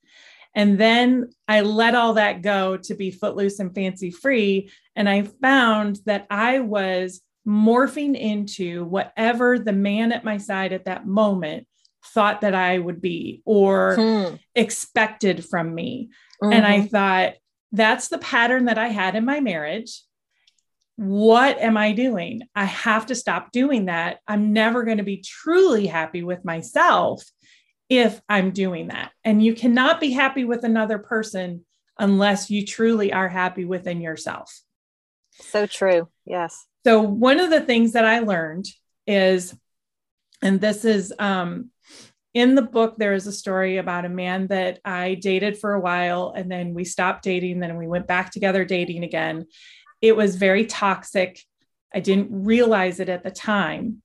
And 0.56 0.78
then 0.78 1.30
I 1.48 1.62
let 1.62 1.96
all 1.96 2.14
that 2.14 2.42
go 2.42 2.78
to 2.78 2.96
be 2.96 3.12
footloose 3.12 3.60
and 3.60 3.74
fancy 3.74 4.12
free. 4.12 4.72
And 4.96 5.10
I 5.10 5.24
found 5.24 6.00
that 6.06 6.26
I 6.30 6.60
was 6.60 7.22
morphing 7.48 8.20
into 8.20 8.86
whatever 8.86 9.58
the 9.58 9.74
man 9.74 10.12
at 10.12 10.24
my 10.24 10.38
side 10.38 10.74
at 10.74 10.86
that 10.86 11.06
moment 11.06 11.68
thought 12.14 12.42
that 12.42 12.56
I 12.56 12.78
would 12.78 13.02
be 13.02 13.42
or 13.46 13.96
hmm. 13.96 14.36
expected 14.56 15.46
from 15.46 15.74
me. 15.74 16.10
Mm-hmm. 16.42 16.54
And 16.54 16.66
I 16.66 16.80
mm-hmm. 16.80 16.88
thought, 16.88 17.34
that's 17.72 18.10
the 18.10 18.18
pattern 18.18 18.66
that 18.66 18.78
I 18.78 18.90
had 18.90 19.16
in 19.16 19.24
my 19.26 19.40
marriage. 19.40 20.02
What 20.98 21.58
am 21.60 21.78
I 21.78 21.94
doing? 21.94 22.44
I 22.54 22.66
have 22.66 23.08
to 23.08 23.16
stop 23.16 23.52
doing 23.52 23.86
that. 23.86 24.20
I'm 24.28 24.54
never 24.54 24.84
going 24.84 24.98
to 24.98 25.04
be 25.04 25.24
truly 25.26 25.88
happy 25.88 26.22
with 26.22 26.44
myself 26.44 27.24
if 27.90 28.22
I'm 28.28 28.52
doing 28.52 28.88
that. 28.88 29.12
And 29.24 29.44
you 29.44 29.54
cannot 29.54 30.00
be 30.00 30.12
happy 30.12 30.44
with 30.44 30.64
another 30.64 31.00
person 31.00 31.66
unless 31.98 32.50
you 32.50 32.66
truly 32.66 33.14
are 33.14 33.30
happy 33.30 33.66
within 33.66 34.02
yourself. 34.02 34.62
So 35.42 35.66
true. 35.66 36.08
Yes. 36.26 36.66
So, 36.86 37.02
one 37.02 37.40
of 37.40 37.50
the 37.50 37.62
things 37.62 37.94
that 37.94 38.06
I 38.06 38.20
learned 38.20 38.66
is, 39.06 39.56
and 40.42 40.60
this 40.60 40.86
is 40.86 41.14
um, 41.20 41.70
in 42.34 42.56
the 42.56 42.62
book, 42.62 42.96
there 42.98 43.14
is 43.14 43.28
a 43.28 43.32
story 43.32 43.78
about 43.78 44.06
a 44.06 44.10
man 44.10 44.48
that 44.48 44.80
I 44.86 45.16
dated 45.16 45.58
for 45.58 45.74
a 45.74 45.80
while 45.80 46.34
and 46.36 46.50
then 46.50 46.74
we 46.74 46.86
stopped 46.86 47.24
dating. 47.24 47.60
Then 47.60 47.76
we 47.78 47.88
went 47.88 48.08
back 48.08 48.32
together 48.32 48.64
dating 48.64 49.04
again. 49.04 49.48
It 50.02 50.16
was 50.16 50.38
very 50.38 50.66
toxic. 50.66 51.42
I 51.94 52.00
didn't 52.00 52.30
realize 52.32 53.00
it 53.00 53.10
at 53.10 53.24
the 53.24 53.32
time. 53.32 54.02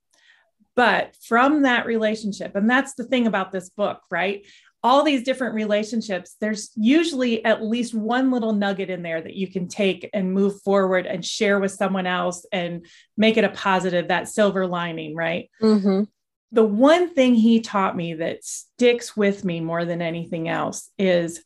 But 0.75 1.17
from 1.23 1.63
that 1.63 1.87
relationship, 1.87 2.55
and 2.55 2.69
that's 2.69 2.95
the 2.95 3.05
thing 3.05 3.27
about 3.27 3.53
this 3.53 3.71
book, 3.71 4.03
right? 4.11 4.45
All 4.83 5.03
these 5.03 5.25
different 5.25 5.55
relationships, 5.55 6.37
there's 6.41 6.71
usually 6.77 7.45
at 7.45 7.65
least 7.65 7.95
one 7.95 8.31
little 8.31 8.53
nugget 8.53 8.91
in 8.91 9.03
there 9.03 9.21
that 9.21 9.35
you 9.35 9.51
can 9.51 9.69
take 9.69 10.09
and 10.13 10.33
move 10.33 10.61
forward 10.63 11.07
and 11.07 11.25
share 11.25 11.59
with 11.59 11.73
someone 11.73 12.07
else 12.07 12.47
and 12.53 12.87
make 13.17 13.37
it 13.37 13.45
a 13.45 13.49
positive, 13.49 14.09
that 14.09 14.29
silver 14.29 14.67
lining, 14.67 15.17
right? 15.17 15.51
Mm-hmm. 15.61 16.05
The 16.53 16.65
one 16.65 17.13
thing 17.15 17.35
he 17.35 17.61
taught 17.61 17.97
me 17.97 18.15
that 18.15 18.45
sticks 18.45 19.17
with 19.17 19.45
me 19.45 19.61
more 19.61 19.85
than 19.85 20.01
anything 20.01 20.49
else 20.49 20.91
is 20.97 21.43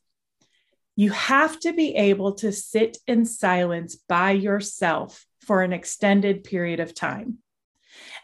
you 0.96 1.10
have 1.10 1.58
to 1.60 1.72
be 1.72 1.96
able 1.96 2.34
to 2.34 2.52
sit 2.52 2.98
in 3.06 3.24
silence 3.24 3.96
by 4.08 4.32
yourself 4.32 5.24
for 5.40 5.62
an 5.62 5.72
extended 5.72 6.44
period 6.44 6.78
of 6.78 6.94
time. 6.94 7.38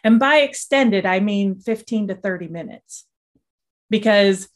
And 0.04 0.20
by 0.20 0.38
extended, 0.38 1.06
I 1.06 1.20
mean 1.20 1.58
15 1.58 2.08
to 2.08 2.14
30 2.14 2.48
minutes, 2.48 3.06
because 3.88 4.48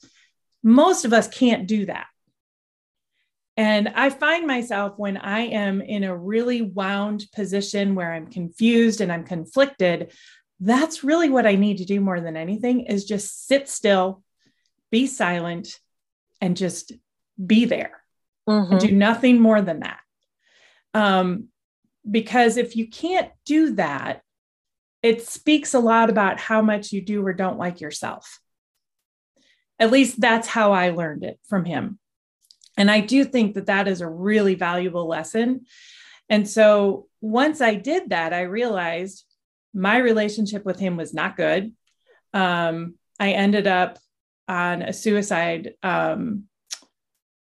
most 0.63 1.05
of 1.05 1.13
us 1.13 1.29
can't 1.29 1.67
do 1.67 1.87
that. 1.87 2.07
And 3.57 3.89
I 3.89 4.11
find 4.11 4.47
myself 4.47 4.95
when 4.97 5.17
I 5.17 5.41
am 5.41 5.83
in 5.83 6.05
a 6.05 6.17
really 6.17 6.63
wound 6.63 7.27
position 7.35 7.95
where 7.95 8.13
I'm 8.13 8.27
confused 8.27 9.01
and 9.01 9.13
I'm 9.13 9.25
conflicted, 9.25 10.13
that's 10.61 11.05
really 11.05 11.29
what 11.29 11.47
I 11.47 11.57
need 11.57 11.79
to 11.79 11.85
do 11.85 12.01
more 12.01 12.21
than 12.21 12.37
anything 12.37 12.87
is 12.87 13.05
just 13.05 13.47
sit 13.47 13.69
still, 13.69 14.23
be 14.91 15.07
silent, 15.07 15.79
and 16.41 16.57
just 16.57 16.93
be 17.45 17.65
there. 17.65 18.03
Mm-hmm. 18.49 18.73
And 18.73 18.81
do 18.81 18.93
nothing 18.93 19.41
more 19.41 19.61
than 19.61 19.81
that. 19.81 20.01
Um, 20.95 21.49
because 22.11 22.57
if 22.57 22.77
you 22.77 22.89
can't 22.89 23.31
do 23.45 23.75
that, 23.75 24.23
it 25.03 25.27
speaks 25.27 25.75
a 25.75 25.81
lot 25.81 26.11
about 26.11 26.41
how 26.41 26.63
much 26.63 26.93
you 26.93 27.01
do 27.01 27.25
or 27.25 27.33
don't 27.33 27.59
like 27.59 27.81
yourself. 27.81 28.41
At 29.81 29.91
least 29.91 30.21
that's 30.21 30.47
how 30.47 30.73
I 30.73 30.91
learned 30.91 31.25
it 31.25 31.41
from 31.49 31.65
him. 31.65 31.99
And 32.77 32.91
I 32.91 33.01
do 33.01 33.25
think 33.25 33.55
that 33.55 33.67
that 33.67 33.89
is 33.89 34.01
a 34.01 34.09
really 34.09 34.55
valuable 34.55 35.09
lesson. 35.09 35.67
And 36.29 36.49
so 36.49 37.09
once 37.21 37.61
I 37.61 37.75
did 37.75 38.11
that, 38.11 38.33
I 38.33 38.43
realized 38.43 39.25
my 39.75 39.99
relationship 39.99 40.65
with 40.65 40.79
him 40.79 40.97
was 40.97 41.13
not 41.13 41.37
good. 41.37 41.73
Um, 42.33 42.95
I 43.19 43.33
ended 43.33 43.67
up 43.67 43.99
on 44.47 44.83
a 44.83 44.93
suicide 44.93 45.75
um, 45.83 46.45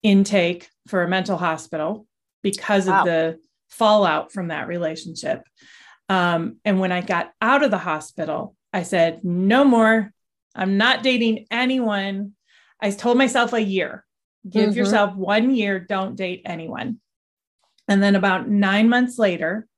intake 0.03 0.69
for 0.89 1.03
a 1.03 1.09
mental 1.09 1.37
hospital 1.37 2.07
because 2.43 2.87
wow. 2.87 3.01
of 3.01 3.07
the 3.07 3.39
fallout 3.69 4.33
from 4.33 4.49
that 4.49 4.69
relationship. 4.69 5.43
Um, 6.09 6.57
and 6.65 6.79
when 6.81 6.93
I 6.93 7.01
got 7.01 7.33
out 7.43 7.65
of 7.65 7.71
the 7.71 7.79
hospital, 7.79 8.55
I 8.73 8.83
said, 8.83 9.25
no 9.25 9.65
more. 9.65 10.13
I'm 10.57 10.79
not 10.79 11.03
dating 11.03 11.47
anyone. 11.51 12.33
I 12.81 12.91
told 12.91 13.19
myself 13.19 13.53
a 13.53 13.63
year. 13.63 14.05
Give 14.49 14.71
mm-hmm. 14.71 14.79
yourself 14.79 15.15
one 15.15 15.55
year. 15.55 15.79
Don't 15.79 16.17
date 16.17 16.43
anyone. 16.45 17.01
And 17.89 18.03
then 18.03 18.17
about 18.17 18.49
nine 18.49 18.89
months 18.89 19.19
later, 19.19 19.69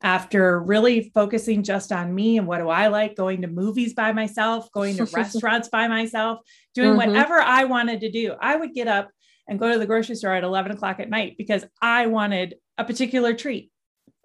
after 0.00 0.60
really 0.60 1.10
focusing 1.14 1.64
just 1.64 1.90
on 1.90 2.14
me 2.14 2.38
and 2.38 2.46
what 2.46 2.58
do 2.58 2.68
I 2.68 2.86
like, 2.86 3.16
going 3.16 3.42
to 3.42 3.48
movies 3.48 3.94
by 3.94 4.12
myself, 4.12 4.70
going 4.70 4.96
to 4.96 5.04
restaurants 5.12 5.68
by 5.68 5.88
myself, 5.88 6.40
doing 6.74 6.90
mm-hmm. 6.90 7.10
whatever 7.10 7.40
I 7.40 7.64
wanted 7.64 8.00
to 8.02 8.10
do, 8.10 8.34
I 8.40 8.54
would 8.54 8.74
get 8.74 8.86
up 8.86 9.10
and 9.48 9.58
go 9.58 9.72
to 9.72 9.78
the 9.78 9.86
grocery 9.86 10.14
store 10.14 10.34
at 10.34 10.44
11 10.44 10.72
o'clock 10.72 11.00
at 11.00 11.10
night 11.10 11.36
because 11.36 11.64
I 11.80 12.06
wanted 12.06 12.56
a 12.76 12.84
particular 12.84 13.34
treat. 13.34 13.72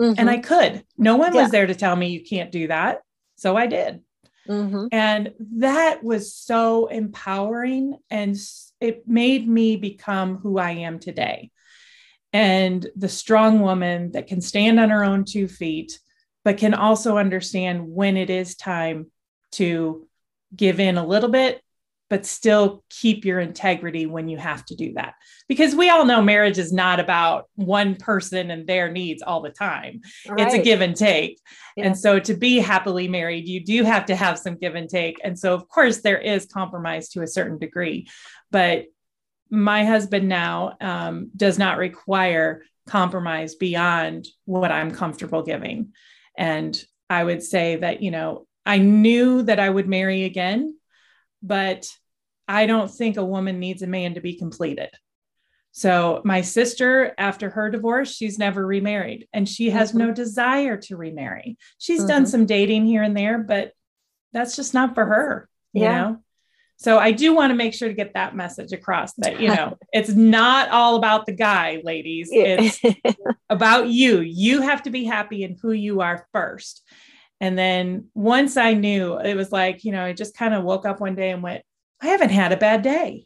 Mm-hmm. 0.01 0.15
And 0.17 0.29
I 0.29 0.37
could. 0.37 0.83
No 0.97 1.15
one 1.15 1.33
yeah. 1.33 1.43
was 1.43 1.51
there 1.51 1.65
to 1.65 1.75
tell 1.75 1.95
me 1.95 2.09
you 2.09 2.23
can't 2.23 2.51
do 2.51 2.67
that. 2.67 3.01
So 3.35 3.55
I 3.55 3.67
did. 3.67 4.01
Mm-hmm. 4.47 4.87
And 4.91 5.33
that 5.57 6.03
was 6.03 6.35
so 6.35 6.87
empowering. 6.87 7.97
And 8.09 8.37
it 8.79 9.07
made 9.07 9.47
me 9.47 9.77
become 9.77 10.37
who 10.37 10.57
I 10.57 10.71
am 10.71 10.99
today. 10.99 11.51
And 12.33 12.85
the 12.95 13.09
strong 13.09 13.61
woman 13.61 14.11
that 14.11 14.27
can 14.27 14.41
stand 14.41 14.79
on 14.79 14.89
her 14.89 15.03
own 15.03 15.23
two 15.23 15.47
feet, 15.47 15.99
but 16.43 16.57
can 16.57 16.73
also 16.73 17.17
understand 17.17 17.87
when 17.87 18.17
it 18.17 18.29
is 18.29 18.55
time 18.55 19.11
to 19.53 20.07
give 20.55 20.79
in 20.79 20.97
a 20.97 21.05
little 21.05 21.29
bit 21.29 21.62
but 22.13 22.27
still 22.27 22.83
keep 22.91 23.25
your 23.25 23.39
integrity 23.39 24.05
when 24.05 24.29
you 24.29 24.37
have 24.37 24.63
to 24.63 24.75
do 24.75 24.93
that. 24.93 25.15
Because 25.47 25.73
we 25.73 25.89
all 25.89 26.05
know 26.05 26.21
marriage 26.21 26.59
is 26.59 26.71
not 26.71 26.99
about 26.99 27.49
one 27.55 27.95
person 27.95 28.51
and 28.51 28.67
their 28.67 28.91
needs 28.91 29.23
all 29.23 29.41
the 29.41 29.49
time. 29.49 30.01
Right. 30.29 30.41
It's 30.41 30.53
a 30.53 30.61
give 30.61 30.81
and 30.81 30.95
take. 30.95 31.41
Yeah. 31.75 31.87
And 31.87 31.97
so 31.97 32.19
to 32.19 32.35
be 32.35 32.59
happily 32.59 33.07
married, 33.07 33.47
you 33.47 33.65
do 33.65 33.83
have 33.83 34.05
to 34.05 34.15
have 34.15 34.37
some 34.37 34.57
give 34.57 34.75
and 34.75 34.87
take. 34.87 35.19
And 35.23 35.39
so, 35.39 35.55
of 35.55 35.67
course, 35.67 36.01
there 36.01 36.19
is 36.19 36.45
compromise 36.45 37.09
to 37.09 37.23
a 37.23 37.27
certain 37.27 37.57
degree. 37.57 38.07
But 38.51 38.85
my 39.49 39.83
husband 39.83 40.29
now 40.29 40.77
um, 40.81 41.31
does 41.35 41.57
not 41.57 41.79
require 41.79 42.61
compromise 42.85 43.55
beyond 43.55 44.27
what 44.45 44.71
I'm 44.71 44.91
comfortable 44.91 45.41
giving. 45.41 45.93
And 46.37 46.79
I 47.09 47.23
would 47.23 47.41
say 47.41 47.77
that, 47.77 48.03
you 48.03 48.11
know, 48.11 48.45
I 48.67 48.77
knew 48.77 49.41
that 49.41 49.59
I 49.59 49.67
would 49.67 49.89
marry 49.89 50.25
again, 50.25 50.77
but 51.41 51.87
I 52.53 52.67
don't 52.67 52.89
think 52.89 53.17
a 53.17 53.25
woman 53.25 53.59
needs 53.59 53.81
a 53.81 53.87
man 53.87 54.13
to 54.13 54.21
be 54.21 54.35
completed. 54.35 54.89
So, 55.71 56.21
my 56.23 56.41
sister, 56.41 57.15
after 57.17 57.49
her 57.49 57.71
divorce, 57.71 58.15
she's 58.15 58.37
never 58.37 58.63
remarried 58.63 59.27
and 59.33 59.49
she 59.49 59.71
has 59.71 59.89
mm-hmm. 59.89 59.97
no 59.97 60.11
desire 60.11 60.77
to 60.77 60.95
remarry. 60.95 61.57
She's 61.79 62.01
mm-hmm. 62.01 62.09
done 62.09 62.25
some 62.27 62.45
dating 62.45 62.85
here 62.85 63.01
and 63.01 63.17
there, 63.17 63.39
but 63.39 63.71
that's 64.33 64.55
just 64.55 64.75
not 64.75 64.93
for 64.93 65.03
her, 65.03 65.49
you 65.73 65.81
yeah. 65.81 66.01
know? 66.01 66.17
So, 66.77 66.99
I 66.99 67.11
do 67.11 67.33
want 67.33 67.49
to 67.49 67.55
make 67.55 67.73
sure 67.73 67.87
to 67.87 67.95
get 67.95 68.13
that 68.13 68.35
message 68.35 68.71
across 68.71 69.13
that, 69.15 69.39
you 69.39 69.47
know, 69.55 69.79
it's 69.91 70.11
not 70.11 70.69
all 70.69 70.95
about 70.95 71.25
the 71.25 71.33
guy, 71.33 71.81
ladies. 71.83 72.29
It's 72.31 72.79
about 73.49 73.87
you. 73.87 74.19
You 74.19 74.61
have 74.61 74.83
to 74.83 74.91
be 74.91 75.05
happy 75.05 75.43
in 75.43 75.57
who 75.59 75.71
you 75.71 76.01
are 76.01 76.27
first. 76.31 76.87
And 77.41 77.57
then 77.57 78.09
once 78.13 78.57
I 78.57 78.75
knew, 78.75 79.17
it 79.17 79.33
was 79.35 79.51
like, 79.51 79.83
you 79.83 79.91
know, 79.91 80.05
I 80.05 80.13
just 80.13 80.37
kind 80.37 80.53
of 80.53 80.63
woke 80.63 80.85
up 80.85 81.01
one 81.01 81.15
day 81.15 81.31
and 81.31 81.41
went, 81.41 81.63
I 82.03 82.07
haven't 82.07 82.31
had 82.31 82.51
a 82.51 82.57
bad 82.57 82.81
day. 82.81 83.25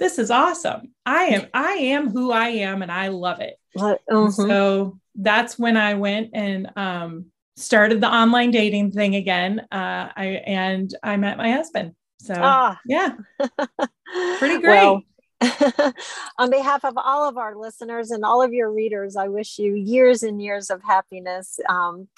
This 0.00 0.18
is 0.18 0.32
awesome. 0.32 0.92
I 1.06 1.26
am 1.26 1.46
I 1.54 1.72
am 1.74 2.10
who 2.10 2.32
I 2.32 2.48
am 2.48 2.82
and 2.82 2.90
I 2.90 3.08
love 3.08 3.38
it. 3.40 3.56
Uh-huh. 3.78 4.30
So 4.30 4.98
that's 5.14 5.58
when 5.58 5.76
I 5.76 5.94
went 5.94 6.30
and 6.34 6.72
um, 6.76 7.26
started 7.56 8.00
the 8.00 8.08
online 8.08 8.50
dating 8.50 8.90
thing 8.90 9.14
again. 9.14 9.60
Uh, 9.70 10.10
I 10.16 10.42
and 10.44 10.92
I 11.04 11.18
met 11.18 11.36
my 11.36 11.52
husband. 11.52 11.94
So 12.18 12.34
ah. 12.36 12.80
yeah, 12.84 13.14
pretty 14.38 14.58
great. 14.58 14.82
Well, 14.82 15.02
on 16.38 16.50
behalf 16.50 16.84
of 16.84 16.94
all 16.96 17.28
of 17.28 17.38
our 17.38 17.54
listeners 17.54 18.10
and 18.10 18.24
all 18.24 18.42
of 18.42 18.52
your 18.52 18.72
readers, 18.72 19.14
I 19.14 19.28
wish 19.28 19.56
you 19.58 19.74
years 19.74 20.24
and 20.24 20.42
years 20.42 20.68
of 20.68 20.82
happiness 20.82 21.60
um, 21.68 22.08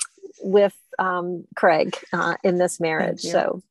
with 0.41 0.75
um, 0.99 1.45
Craig 1.55 1.99
uh, 2.15 2.37
in 2.43 2.57
this 2.57 2.81
marriage. 2.81 3.21
So 3.21 3.63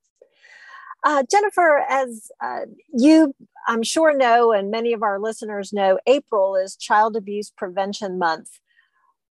uh, 1.04 1.24
Jennifer, 1.30 1.84
as 1.90 2.32
uh, 2.42 2.62
you, 2.94 3.36
I'm 3.68 3.84
sure, 3.84 4.16
know, 4.16 4.52
and 4.52 4.72
many 4.72 4.94
of 4.94 5.04
our 5.04 5.20
listeners 5.20 5.74
know, 5.74 6.00
April 6.06 6.56
is 6.56 6.76
Child 6.76 7.16
Abuse 7.16 7.50
Prevention 7.50 8.20
Month. 8.20 8.60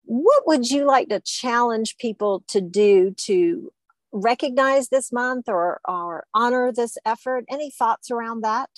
What 0.03 0.45
would 0.45 0.69
you 0.69 0.85
like 0.85 1.09
to 1.09 1.19
challenge 1.19 1.97
people 1.97 2.43
to 2.49 2.61
do 2.61 3.11
to 3.25 3.71
recognize 4.11 4.89
this 4.89 5.11
month 5.11 5.49
or, 5.49 5.81
or 5.87 6.27
honor 6.33 6.71
this 6.71 6.97
effort? 7.05 7.45
Any 7.49 7.71
thoughts 7.71 8.11
around 8.11 8.41
that? 8.41 8.69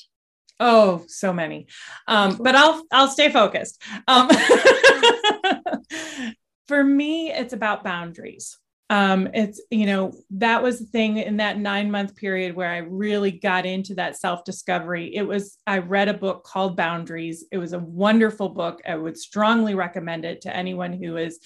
Oh, 0.60 1.04
so 1.08 1.34
many. 1.34 1.68
Um, 2.08 2.38
but 2.38 2.56
I'll 2.56 2.84
I'll 2.92 3.10
stay 3.10 3.30
focused. 3.30 3.80
Um, 4.08 4.28
for 6.68 6.84
me, 6.84 7.32
it's 7.32 7.54
about 7.54 7.84
boundaries 7.84 8.58
um, 8.90 9.28
it's 9.34 9.62
you 9.70 9.86
know 9.86 10.14
that 10.32 10.64
was 10.64 10.80
the 10.80 10.86
thing 10.86 11.18
in 11.18 11.38
that 11.38 11.60
nine 11.60 11.92
month 11.92 12.16
period 12.16 12.56
where 12.56 12.70
i 12.70 12.78
really 12.78 13.32
got 13.32 13.66
into 13.66 13.96
that 13.96 14.18
self 14.18 14.46
discovery 14.46 15.14
it 15.14 15.24
was 15.24 15.58
i 15.68 15.78
read 15.80 16.08
a 16.08 16.14
book 16.14 16.44
called 16.44 16.78
boundaries. 16.78 17.46
It 17.52 17.58
was 17.58 17.74
a 17.74 17.80
wonderful 17.80 18.50
book. 18.50 18.82
I 18.88 18.96
would 18.96 19.18
strongly 19.18 19.76
recommend 19.76 20.26
it 20.26 20.42
to 20.42 20.56
anyone 20.56 20.94
who 20.94 21.18
is 21.18 21.40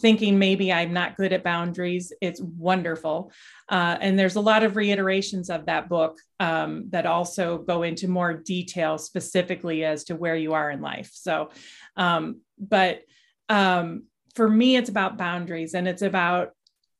thinking 0.00 0.38
maybe 0.38 0.72
i'm 0.72 0.92
not 0.92 1.16
good 1.16 1.32
at 1.32 1.44
boundaries. 1.44 2.12
It's 2.20 2.40
wonderful. 2.40 3.32
Uh, 3.68 3.96
and 4.00 4.18
there's 4.18 4.36
a 4.36 4.40
lot 4.40 4.62
of 4.62 4.76
reiterations 4.76 5.50
of 5.50 5.66
that 5.66 5.88
book 5.88 6.18
um, 6.40 6.86
that 6.90 7.06
also 7.06 7.58
go 7.58 7.82
into 7.82 8.08
more 8.08 8.34
detail 8.34 8.98
specifically 8.98 9.84
as 9.84 10.04
to 10.04 10.16
where 10.16 10.36
you 10.36 10.52
are 10.52 10.70
in 10.70 10.80
life. 10.80 11.10
So 11.12 11.50
um, 11.96 12.40
but 12.58 13.02
um, 13.48 14.04
for 14.34 14.48
me 14.48 14.76
it's 14.76 14.90
about 14.90 15.18
boundaries 15.18 15.74
and 15.74 15.88
it's 15.88 16.02
about 16.02 16.50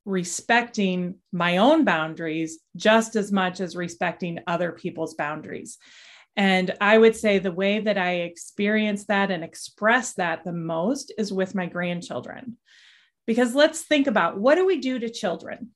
respecting 0.05 1.17
my 1.33 1.59
own 1.59 1.85
boundaries 1.85 2.59
just 2.77 3.17
as 3.17 3.33
much 3.33 3.61
as 3.61 3.77
respecting 3.77 4.41
other 4.47 4.73
people's 4.73 5.15
boundaries. 5.15 5.79
And 6.37 6.75
I 6.81 6.99
would 6.99 7.17
say 7.17 7.39
the 7.39 7.53
way 7.53 7.81
that 7.81 7.97
I 7.97 8.17
experience 8.17 9.07
that 9.07 9.31
and 9.31 9.45
express 9.45 10.15
that 10.15 10.45
the 10.45 10.53
most 10.53 11.13
is 11.17 11.33
with 11.33 11.55
my 11.55 11.67
grandchildren. 11.67 12.57
Because 13.27 13.55
let's 13.55 13.83
think 13.83 14.07
about 14.07 14.39
what 14.39 14.57
do 14.57 14.67
we 14.67 14.79
do 14.81 14.99
to 14.99 15.09
children? 15.09 15.71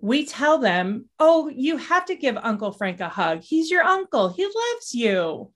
we 0.00 0.24
tell 0.24 0.58
them, 0.58 1.06
oh, 1.18 1.48
you 1.48 1.76
have 1.76 2.06
to 2.06 2.14
give 2.14 2.36
Uncle 2.36 2.72
Frank 2.72 3.00
a 3.00 3.08
hug. 3.08 3.42
He's 3.42 3.70
your 3.70 3.82
uncle, 3.82 4.28
he 4.30 4.44
loves 4.44 4.94
you. 4.94 5.52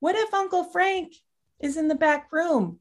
What 0.00 0.14
if 0.14 0.32
Uncle 0.32 0.64
Frank 0.64 1.14
is 1.58 1.76
in 1.76 1.88
the 1.88 1.94
back 1.94 2.28
room 2.32 2.78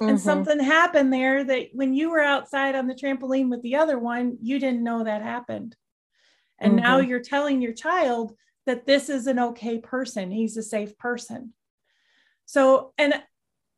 mm-hmm. 0.00 0.10
and 0.10 0.20
something 0.20 0.60
happened 0.60 1.12
there 1.12 1.44
that 1.44 1.68
when 1.72 1.94
you 1.94 2.10
were 2.10 2.20
outside 2.20 2.74
on 2.74 2.86
the 2.86 2.94
trampoline 2.94 3.48
with 3.50 3.62
the 3.62 3.76
other 3.76 3.98
one, 3.98 4.38
you 4.42 4.58
didn't 4.58 4.84
know 4.84 5.04
that 5.04 5.22
happened? 5.22 5.76
And 6.58 6.74
mm-hmm. 6.74 6.82
now 6.82 6.98
you're 6.98 7.20
telling 7.20 7.62
your 7.62 7.72
child 7.72 8.34
that 8.66 8.86
this 8.86 9.08
is 9.08 9.26
an 9.26 9.38
okay 9.38 9.78
person, 9.78 10.30
he's 10.30 10.56
a 10.56 10.62
safe 10.62 10.96
person. 10.98 11.52
So, 12.46 12.92
and 12.98 13.14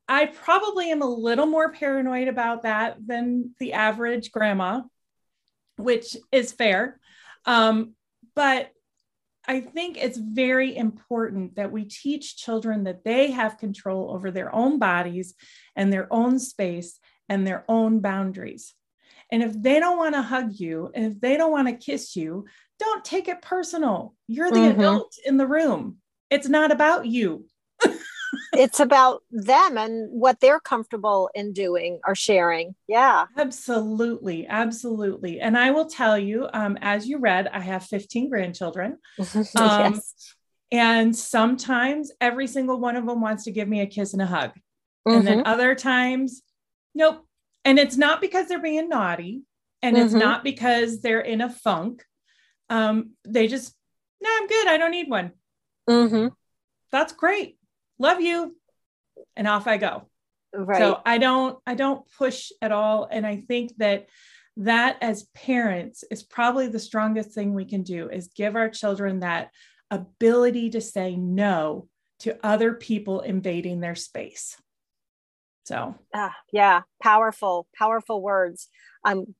I 0.09 0.26
probably 0.26 0.90
am 0.90 1.02
a 1.02 1.09
little 1.09 1.46
more 1.46 1.72
paranoid 1.72 2.28
about 2.28 2.62
that 2.62 2.96
than 3.04 3.54
the 3.59 3.74
average 3.74 4.33
grandma, 4.33 4.83
which 5.76 6.16
is 6.33 6.52
fair. 6.52 6.98
Um, 7.44 7.94
but 8.35 8.70
I 9.48 9.61
think 9.61 9.96
it's 9.96 10.18
very 10.18 10.76
important 10.76 11.56
that 11.56 11.72
we 11.72 11.87
teach 11.87 12.37
children 12.37 12.84
that 12.84 13.02
they 13.02 13.30
have 13.30 13.56
control 13.56 14.11
over 14.12 14.30
their 14.30 14.54
own 14.54 14.78
bodies 14.78 15.34
and 15.74 15.90
their 15.90 16.06
own 16.12 16.38
space 16.38 17.00
and 17.30 17.46
their 17.46 17.64
own 17.66 18.00
boundaries. 18.00 18.74
And 19.32 19.42
if 19.42 19.61
they 19.61 19.80
don't 19.80 19.96
want 19.96 20.14
to 20.14 20.22
hug 20.22 20.52
you 20.52 20.90
and 20.94 21.06
if 21.06 21.20
they 21.20 21.38
don't 21.38 21.50
want 21.50 21.68
to 21.68 21.74
kiss 21.74 22.14
you, 22.14 22.44
don't 22.78 23.04
take 23.04 23.26
it 23.28 23.40
personal. 23.40 24.14
You're 24.26 24.50
the 24.50 24.58
mm-hmm. 24.58 24.80
adult 24.80 25.16
in 25.24 25.38
the 25.38 25.46
room. 25.46 25.96
It's 26.30 26.48
not 26.48 26.70
about 26.70 27.06
you 27.06 27.46
it's 28.53 28.81
about 28.81 29.23
them 29.31 29.79
and 29.79 30.11
what 30.11 30.41
they're 30.41 30.61
comfortable 30.61 31.31
in 31.35 31.53
doing 31.53 32.01
or 32.07 32.14
sharing. 32.14 32.75
Yeah. 32.87 33.27
Absolutely. 33.37 34.47
Absolutely. 34.47 35.41
And 35.41 35.57
I 35.57 35.71
will 35.71 35.87
tell 35.87 36.19
you, 36.19 36.49
um, 36.53 36.79
as 36.81 37.07
you 37.07 37.19
read, 37.19 37.49
I 37.49 37.61
have 37.61 37.85
15 37.85 38.29
grandchildren. 38.29 38.99
Um, 39.57 39.95
yes. 39.95 40.35
And 40.71 41.17
sometimes 41.17 42.12
every 42.21 42.47
single 42.47 42.79
one 42.79 42.97
of 42.97 43.07
them 43.07 43.21
wants 43.21 43.45
to 43.45 43.51
give 43.51 43.69
me 43.69 43.81
a 43.81 43.87
kiss 43.87 44.12
and 44.12 44.21
a 44.21 44.27
hug. 44.27 44.51
Mm-hmm. 44.51 45.11
And 45.11 45.27
then 45.27 45.38
mm-hmm. 45.38 45.47
other 45.47 45.75
times, 45.75 46.43
nope. 46.95 47.25
And 47.64 47.79
it's 47.79 47.97
not 47.97 48.21
because 48.21 48.49
they're 48.49 48.61
being 48.61 48.88
naughty 48.88 49.43
and 49.83 49.97
mm-hmm. 49.97 50.05
it's 50.05 50.14
not 50.14 50.45
because 50.45 51.01
they're 51.01 51.21
in 51.21 51.41
a 51.41 51.49
funk. 51.49 52.05
Um, 52.69 53.12
they 53.27 53.49
just, 53.49 53.75
no, 54.21 54.29
I'm 54.31 54.47
good. 54.47 54.69
I 54.69 54.77
don't 54.77 54.91
need 54.91 55.09
one. 55.09 55.33
Mm-hmm. 55.88 56.29
That's 56.91 57.12
great 57.12 57.58
love 57.98 58.20
you 58.20 58.56
and 59.37 59.48
off 59.48 59.66
i 59.66 59.76
go. 59.76 60.08
Right. 60.54 60.78
So 60.78 61.00
i 61.04 61.18
don't 61.18 61.58
i 61.66 61.74
don't 61.74 62.04
push 62.16 62.50
at 62.62 62.72
all. 62.72 63.08
And 63.11 63.26
i 63.26 63.37
think 63.37 63.76
that 63.78 64.06
that 64.58 64.98
as 65.00 65.28
parents 65.34 66.04
is 66.11 66.22
probably 66.22 66.66
the 66.68 66.80
strongest 66.80 67.32
thing 67.32 67.54
we 67.54 67.64
can 67.64 67.82
do 67.82 68.08
is 68.08 68.28
give 68.34 68.56
our 68.56 68.68
children 68.68 69.20
that 69.20 69.50
ability 69.90 70.70
to 70.70 70.80
say 70.80 71.16
no 71.16 71.88
to 72.20 72.37
other 72.44 72.74
people 72.74 73.20
invading 73.20 73.78
their 73.78 73.94
space. 73.94 74.56
So. 75.64 75.94
Ah, 76.14 76.34
yeah 76.52 76.82
powerful 77.02 77.66
powerful 77.76 78.22
words. 78.22 78.68
I'm 79.04 79.34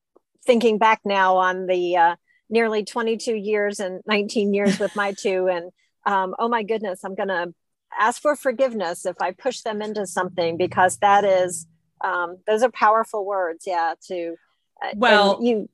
thinking 0.47 0.79
back 0.79 1.01
now 1.05 1.37
on 1.39 1.67
the 1.67 1.97
uh, 1.97 2.17
nearly 2.51 2.85
22 2.85 3.35
years 3.35 3.81
and 3.81 4.01
19 4.07 4.55
years 4.55 4.79
with 4.79 4.95
my 4.97 5.13
two 5.13 5.49
and 5.49 5.71
um, 6.07 6.35
oh 6.39 6.49
my 6.49 6.63
goodness 6.63 7.01
i'm 7.05 7.15
going 7.15 7.29
to 7.29 7.53
ask 7.99 8.21
for 8.21 8.37
forgiveness 8.37 9.07
if 9.07 9.17
I 9.21 9.33
push 9.33 9.61
them 9.61 9.83
into 9.83 10.07
something 10.07 10.57
because 10.57 10.99
that 10.99 11.25
is 11.25 11.67
um, 12.03 12.39
those 12.47 12.63
are 12.63 12.71
powerful 12.71 13.25
words. 13.25 13.65
Yeah. 13.67 13.95
To 14.09 14.37
uh, 14.83 14.91
well, 14.97 15.41
you. 15.43 15.69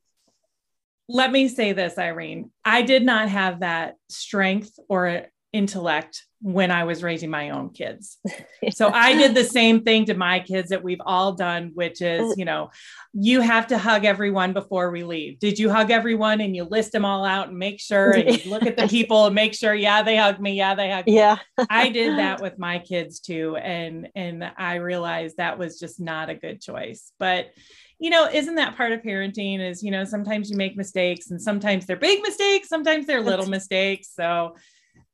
Let 1.09 1.33
me 1.33 1.49
say 1.49 1.73
this, 1.73 1.99
Irene. 1.99 2.51
I 2.65 2.83
did 2.83 3.05
not 3.05 3.29
have 3.29 3.61
that 3.61 3.97
strength 4.09 4.79
or 4.89 5.27
intellect 5.53 6.25
when 6.45 6.71
I 6.71 6.85
was 6.85 7.03
raising 7.03 7.31
my 7.31 7.51
own 7.51 7.71
kids. 7.71 8.19
So 8.73 8.89
I 8.89 9.13
did 9.13 9.35
the 9.35 9.45
same 9.45 9.83
thing 9.83 10.07
to 10.07 10.15
my 10.15 10.41
kids 10.41 10.71
that 10.71 10.83
we've 10.83 11.01
all 11.05 11.33
done, 11.33 11.73
which 11.75 12.01
is, 12.01 12.23
mm. 12.23 12.39
you 12.39 12.47
know, 12.47 12.71
you 13.13 13.43
have 13.43 13.67
to 13.67 13.79
hug 13.79 14.07
everyone 14.07 14.55
before 14.55 14.91
we 14.91 15.05
leave. 15.05 15.39
Did 15.39 15.59
you 15.59 15.71
hug 15.71 15.91
everyone 15.91 16.41
and 16.41 16.57
you 16.57 16.65
list 16.65 16.93
them 16.93 17.05
all 17.05 17.27
out 17.27 17.49
and 17.49 17.59
make 17.59 17.79
sure 17.79 18.13
and 18.13 18.43
you 18.43 18.51
look 18.51 18.65
at 18.65 18.79
the 18.79 18.89
people 18.89 19.27
and 19.27 19.35
make 19.35 19.53
sure, 19.53 19.75
yeah, 19.75 20.03
they 20.03 20.17
hugged 20.17 20.41
me. 20.41 20.55
Yeah, 20.55 20.75
they 20.75 21.03
yeah. 21.07 21.39
me. 21.59 21.67
I 21.69 21.91
did 21.91 22.19
that 22.19 22.41
with 22.41 22.59
my 22.59 22.79
kids 22.79 23.21
too. 23.21 23.57
And 23.57 24.09
and 24.15 24.51
I 24.57 24.77
realized 24.77 25.37
that 25.37 25.59
was 25.59 25.79
just 25.79 26.01
not 26.01 26.31
a 26.31 26.35
good 26.35 26.63
choice. 26.63 27.13
But 27.19 27.51
you 27.99 28.09
know, 28.09 28.29
isn't 28.33 28.57
that 28.57 28.77
part 28.77 28.93
of 28.93 29.03
parenting 29.03 29.61
is, 29.61 29.83
you 29.83 29.91
know, 29.91 30.05
sometimes 30.05 30.51
you 30.51 30.57
make 30.57 30.75
mistakes 30.75 31.31
and 31.31 31.41
sometimes 31.41 31.85
they're 31.85 31.97
big 31.97 32.23
mistakes, 32.23 32.69
sometimes 32.69 33.07
they're 33.07 33.21
little 33.21 33.47
mistakes. 33.47 34.11
So 34.15 34.57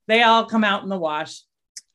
they 0.06 0.22
all 0.22 0.44
come 0.44 0.64
out 0.64 0.82
in 0.82 0.88
the 0.88 0.98
wash. 0.98 1.40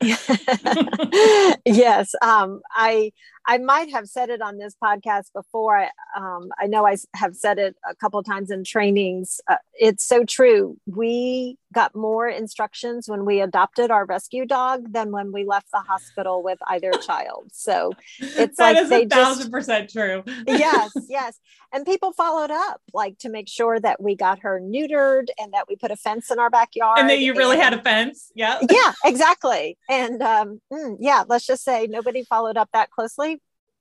yes, 1.64 2.14
um, 2.20 2.60
I 2.70 3.12
I 3.46 3.58
might 3.58 3.90
have 3.90 4.08
said 4.08 4.28
it 4.28 4.42
on 4.42 4.58
this 4.58 4.74
podcast 4.82 5.32
before. 5.32 5.78
I, 5.78 5.90
um, 6.16 6.50
I 6.58 6.66
know 6.66 6.86
I 6.86 6.96
have 7.14 7.36
said 7.36 7.58
it 7.58 7.76
a 7.88 7.94
couple 7.94 8.22
times 8.22 8.50
in 8.50 8.64
trainings. 8.64 9.40
Uh, 9.48 9.56
it's 9.74 10.06
so 10.06 10.24
true. 10.24 10.76
We 10.86 11.58
got 11.72 11.94
more 11.94 12.28
instructions 12.28 13.08
when 13.08 13.24
we 13.24 13.40
adopted 13.40 13.90
our 13.90 14.04
rescue 14.04 14.46
dog 14.46 14.92
than 14.92 15.12
when 15.12 15.30
we 15.30 15.44
left 15.44 15.70
the 15.70 15.80
hospital 15.80 16.42
with 16.42 16.58
either 16.68 16.90
child. 17.06 17.50
So 17.52 17.92
it's 18.18 18.56
that 18.56 18.74
like 18.74 18.76
is 18.78 18.88
they 18.88 19.04
a 19.04 19.08
thousand 19.08 19.42
just, 19.42 19.52
percent 19.52 19.90
true. 19.90 20.24
yes, 20.46 20.90
yes. 21.08 21.38
And 21.72 21.84
people 21.84 22.12
followed 22.12 22.50
up, 22.50 22.80
like 22.92 23.18
to 23.18 23.28
make 23.28 23.48
sure 23.48 23.78
that 23.78 24.02
we 24.02 24.16
got 24.16 24.40
her 24.40 24.60
neutered 24.60 25.26
and 25.38 25.52
that 25.52 25.66
we 25.68 25.76
put 25.76 25.90
a 25.90 25.96
fence 25.96 26.30
in 26.30 26.38
our 26.38 26.50
backyard. 26.50 26.98
And 26.98 27.10
that 27.10 27.20
you 27.20 27.34
really 27.34 27.56
and, 27.56 27.64
had 27.64 27.74
a 27.74 27.82
fence. 27.82 28.32
Yeah. 28.34 28.58
Yeah, 28.70 28.92
exactly. 29.04 29.76
And 29.88 30.22
um, 30.22 30.60
mm, 30.72 30.96
yeah, 30.98 31.24
let's 31.28 31.46
just 31.46 31.62
say 31.62 31.86
nobody 31.86 32.24
followed 32.24 32.56
up 32.56 32.70
that 32.72 32.90
closely 32.90 33.35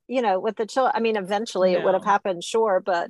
you 0.08 0.22
know 0.22 0.40
with 0.40 0.56
the 0.56 0.66
children 0.66 0.92
i 0.96 1.00
mean 1.00 1.16
eventually 1.16 1.74
no. 1.74 1.80
it 1.80 1.84
would 1.84 1.94
have 1.94 2.04
happened 2.04 2.44
sure 2.44 2.82
but 2.86 3.10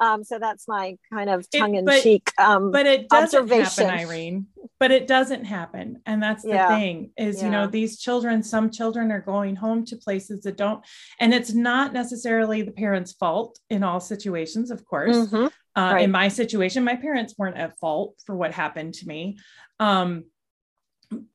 um 0.00 0.24
so 0.24 0.38
that's 0.38 0.66
my 0.66 0.96
kind 1.12 1.28
of 1.28 1.48
tongue-in-cheek 1.50 2.30
um 2.38 2.70
but 2.70 2.86
it 2.86 3.08
doesn't 3.08 3.48
happen 3.48 3.86
irene 3.86 4.46
but 4.78 4.90
it 4.90 5.06
doesn't 5.06 5.44
happen 5.44 6.00
and 6.06 6.22
that's 6.22 6.42
the 6.42 6.50
yeah. 6.50 6.68
thing 6.68 7.10
is 7.16 7.38
yeah. 7.38 7.44
you 7.44 7.50
know 7.50 7.66
these 7.66 7.98
children 7.98 8.42
some 8.42 8.70
children 8.70 9.12
are 9.12 9.20
going 9.20 9.54
home 9.54 9.84
to 9.84 9.96
places 9.96 10.42
that 10.42 10.56
don't 10.56 10.84
and 11.18 11.34
it's 11.34 11.52
not 11.52 11.92
necessarily 11.92 12.62
the 12.62 12.72
parents 12.72 13.12
fault 13.12 13.58
in 13.68 13.82
all 13.82 14.00
situations 14.00 14.70
of 14.70 14.84
course 14.84 15.16
mm-hmm. 15.16 15.46
uh, 15.80 15.92
right. 15.94 16.04
in 16.04 16.10
my 16.10 16.28
situation 16.28 16.82
my 16.84 16.96
parents 16.96 17.34
weren't 17.36 17.56
at 17.56 17.78
fault 17.78 18.14
for 18.24 18.34
what 18.34 18.52
happened 18.52 18.94
to 18.94 19.06
me 19.06 19.36
um 19.78 20.24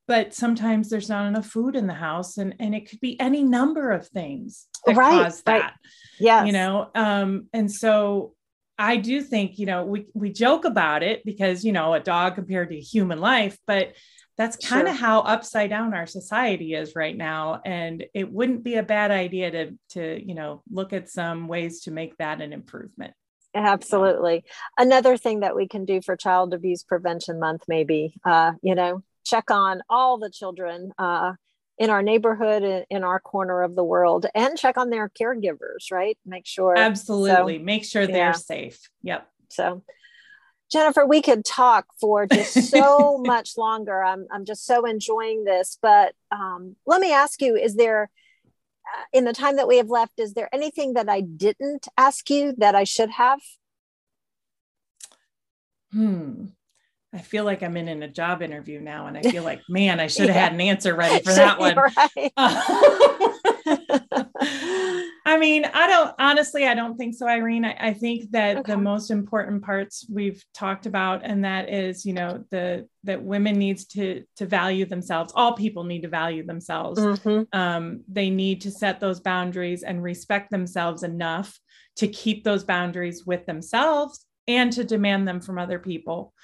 but 0.06 0.34
sometimes 0.34 0.88
there's 0.88 1.08
not 1.08 1.26
enough 1.26 1.46
food 1.46 1.76
in 1.76 1.86
the 1.86 1.94
house 1.94 2.38
and 2.38 2.54
and 2.58 2.74
it 2.74 2.88
could 2.88 3.00
be 3.00 3.18
any 3.20 3.42
number 3.42 3.90
of 3.90 4.08
things 4.08 4.66
that 4.84 4.96
right, 4.96 5.24
cause 5.24 5.42
that 5.42 5.60
right. 5.60 5.72
yeah 6.18 6.44
you 6.44 6.52
know 6.52 6.88
um 6.94 7.48
and 7.52 7.70
so 7.70 8.34
i 8.78 8.96
do 8.96 9.22
think 9.22 9.58
you 9.58 9.66
know 9.66 9.84
we 9.84 10.06
we 10.14 10.32
joke 10.32 10.64
about 10.64 11.02
it 11.02 11.24
because 11.24 11.64
you 11.64 11.72
know 11.72 11.94
a 11.94 12.00
dog 12.00 12.34
compared 12.34 12.70
to 12.70 12.80
human 12.80 13.18
life 13.18 13.58
but 13.66 13.92
that's 14.38 14.56
kind 14.56 14.86
of 14.86 14.94
sure. 14.96 15.06
how 15.06 15.20
upside 15.20 15.70
down 15.70 15.94
our 15.94 16.06
society 16.06 16.74
is 16.74 16.94
right 16.94 17.16
now 17.16 17.60
and 17.64 18.04
it 18.12 18.30
wouldn't 18.30 18.62
be 18.62 18.74
a 18.74 18.82
bad 18.82 19.10
idea 19.10 19.50
to 19.50 19.78
to 19.90 20.22
you 20.26 20.34
know 20.34 20.62
look 20.70 20.92
at 20.92 21.10
some 21.10 21.48
ways 21.48 21.82
to 21.82 21.90
make 21.90 22.16
that 22.18 22.40
an 22.40 22.52
improvement 22.52 23.14
absolutely 23.54 24.44
another 24.76 25.16
thing 25.16 25.40
that 25.40 25.56
we 25.56 25.66
can 25.66 25.86
do 25.86 26.02
for 26.02 26.16
child 26.16 26.52
abuse 26.52 26.82
prevention 26.82 27.40
month 27.40 27.62
maybe 27.68 28.14
uh, 28.24 28.52
you 28.62 28.74
know 28.74 29.02
check 29.26 29.50
on 29.50 29.82
all 29.90 30.18
the 30.18 30.30
children 30.30 30.92
uh, 30.98 31.32
in 31.78 31.90
our 31.90 32.02
neighborhood 32.02 32.86
in 32.88 33.04
our 33.04 33.20
corner 33.20 33.62
of 33.62 33.74
the 33.74 33.84
world 33.84 34.24
and 34.34 34.56
check 34.56 34.78
on 34.78 34.88
their 34.88 35.10
caregivers 35.10 35.90
right? 35.90 36.16
Make 36.24 36.46
sure 36.46 36.78
absolutely. 36.78 37.58
so, 37.58 37.64
make 37.64 37.84
sure 37.84 38.06
they're 38.06 38.16
yeah. 38.16 38.32
safe. 38.32 38.88
Yep. 39.02 39.28
So 39.50 39.82
jennifer 40.72 41.06
we 41.06 41.22
could 41.22 41.44
talk 41.44 41.86
for 42.00 42.26
just 42.26 42.70
so 42.70 43.18
much 43.18 43.56
longer. 43.56 44.02
I'm, 44.02 44.26
I'm 44.32 44.44
just 44.44 44.64
so 44.64 44.86
enjoying 44.86 45.44
this 45.44 45.78
but 45.82 46.14
um, 46.30 46.76
let 46.86 47.00
me 47.00 47.12
ask 47.12 47.42
you 47.42 47.56
is 47.56 47.74
there 47.74 48.10
uh, 48.86 49.04
in 49.12 49.24
the 49.24 49.32
time 49.32 49.56
that 49.56 49.68
we 49.68 49.76
have 49.76 49.90
left 49.90 50.18
is 50.18 50.34
there 50.34 50.48
anything 50.52 50.94
that 50.94 51.08
i 51.08 51.20
didn't 51.20 51.88
ask 51.98 52.30
you 52.30 52.54
that 52.58 52.74
i 52.74 52.84
should 52.84 53.10
have? 53.10 53.40
Hmm 55.92 56.46
I 57.16 57.18
feel 57.18 57.44
like 57.44 57.62
I'm 57.62 57.78
in, 57.78 57.88
in 57.88 58.02
a 58.02 58.08
job 58.08 58.42
interview 58.42 58.78
now, 58.78 59.06
and 59.06 59.16
I 59.16 59.22
feel 59.22 59.42
like, 59.42 59.62
man, 59.70 60.00
I 60.00 60.06
should 60.06 60.26
have 60.26 60.36
yeah. 60.36 60.42
had 60.42 60.52
an 60.52 60.60
answer 60.60 60.94
ready 60.94 61.24
for 61.24 61.32
that 61.34 61.58
one. 61.58 61.74
Right. 61.74 62.32
I 65.24 65.38
mean, 65.38 65.64
I 65.64 65.86
don't 65.86 66.14
honestly, 66.18 66.66
I 66.66 66.74
don't 66.74 66.96
think 66.96 67.14
so, 67.14 67.26
Irene. 67.26 67.64
I, 67.64 67.76
I 67.80 67.92
think 67.94 68.30
that 68.32 68.58
okay. 68.58 68.72
the 68.72 68.78
most 68.78 69.10
important 69.10 69.64
parts 69.64 70.06
we've 70.12 70.44
talked 70.54 70.84
about, 70.84 71.22
and 71.24 71.44
that 71.44 71.70
is, 71.70 72.04
you 72.04 72.12
know, 72.12 72.44
the 72.50 72.86
that 73.04 73.22
women 73.22 73.58
needs 73.58 73.86
to 73.86 74.24
to 74.36 74.46
value 74.46 74.84
themselves. 74.84 75.32
All 75.34 75.54
people 75.54 75.84
need 75.84 76.02
to 76.02 76.08
value 76.08 76.44
themselves. 76.44 77.00
Mm-hmm. 77.00 77.58
Um, 77.58 78.04
they 78.08 78.28
need 78.28 78.60
to 78.60 78.70
set 78.70 79.00
those 79.00 79.20
boundaries 79.20 79.82
and 79.82 80.02
respect 80.02 80.50
themselves 80.50 81.02
enough 81.02 81.58
to 81.96 82.08
keep 82.08 82.44
those 82.44 82.62
boundaries 82.62 83.24
with 83.24 83.46
themselves 83.46 84.26
and 84.46 84.70
to 84.74 84.84
demand 84.84 85.26
them 85.26 85.40
from 85.40 85.58
other 85.58 85.78
people. 85.78 86.34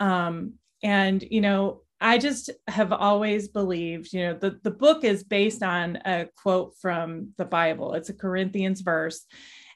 Um, 0.00 0.54
and, 0.82 1.22
you 1.22 1.40
know, 1.40 1.82
I 2.00 2.18
just 2.18 2.50
have 2.68 2.92
always 2.92 3.48
believed, 3.48 4.12
you 4.12 4.26
know, 4.26 4.34
the, 4.34 4.58
the 4.62 4.70
book 4.70 5.04
is 5.04 5.24
based 5.24 5.62
on 5.62 5.96
a 6.04 6.26
quote 6.36 6.74
from 6.80 7.30
the 7.38 7.44
Bible. 7.44 7.94
It's 7.94 8.10
a 8.10 8.14
Corinthians 8.14 8.82
verse. 8.82 9.24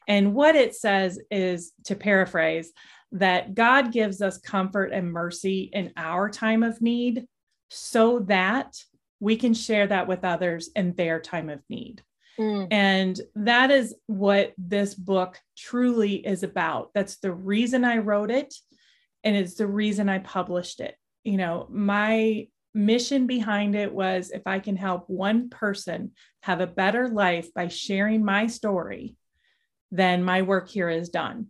And 0.07 0.35
what 0.35 0.54
it 0.54 0.74
says 0.74 1.18
is 1.31 1.72
to 1.85 1.94
paraphrase 1.94 2.72
that 3.12 3.54
God 3.54 3.92
gives 3.92 4.20
us 4.20 4.38
comfort 4.38 4.92
and 4.92 5.12
mercy 5.12 5.70
in 5.72 5.92
our 5.96 6.28
time 6.28 6.62
of 6.62 6.83
need 6.83 7.26
so 7.70 8.20
that 8.20 8.76
we 9.20 9.37
can 9.37 9.54
share 9.54 9.87
that 9.87 10.07
with 10.07 10.24
others 10.24 10.70
in 10.76 10.94
their 10.94 11.20
time 11.20 11.48
of 11.48 11.61
need. 11.68 12.02
Mm. 12.38 12.68
And 12.70 13.20
that 13.35 13.70
is 13.70 13.94
what 14.07 14.52
this 14.57 14.94
book 14.94 15.40
truly 15.57 16.14
is 16.14 16.42
about. 16.42 16.90
That's 16.94 17.16
the 17.16 17.33
reason 17.33 17.85
I 17.85 17.98
wrote 17.98 18.31
it. 18.31 18.54
And 19.28 19.36
it's 19.36 19.56
the 19.56 19.66
reason 19.66 20.08
I 20.08 20.20
published 20.20 20.80
it. 20.80 20.96
You 21.22 21.36
know, 21.36 21.66
my 21.68 22.48
mission 22.72 23.26
behind 23.26 23.74
it 23.74 23.92
was 23.92 24.30
if 24.30 24.46
I 24.46 24.58
can 24.58 24.74
help 24.74 25.04
one 25.06 25.50
person 25.50 26.12
have 26.42 26.62
a 26.62 26.66
better 26.66 27.08
life 27.08 27.52
by 27.52 27.68
sharing 27.68 28.24
my 28.24 28.46
story, 28.46 29.16
then 29.90 30.24
my 30.24 30.40
work 30.40 30.70
here 30.70 30.88
is 30.88 31.10
done. 31.10 31.48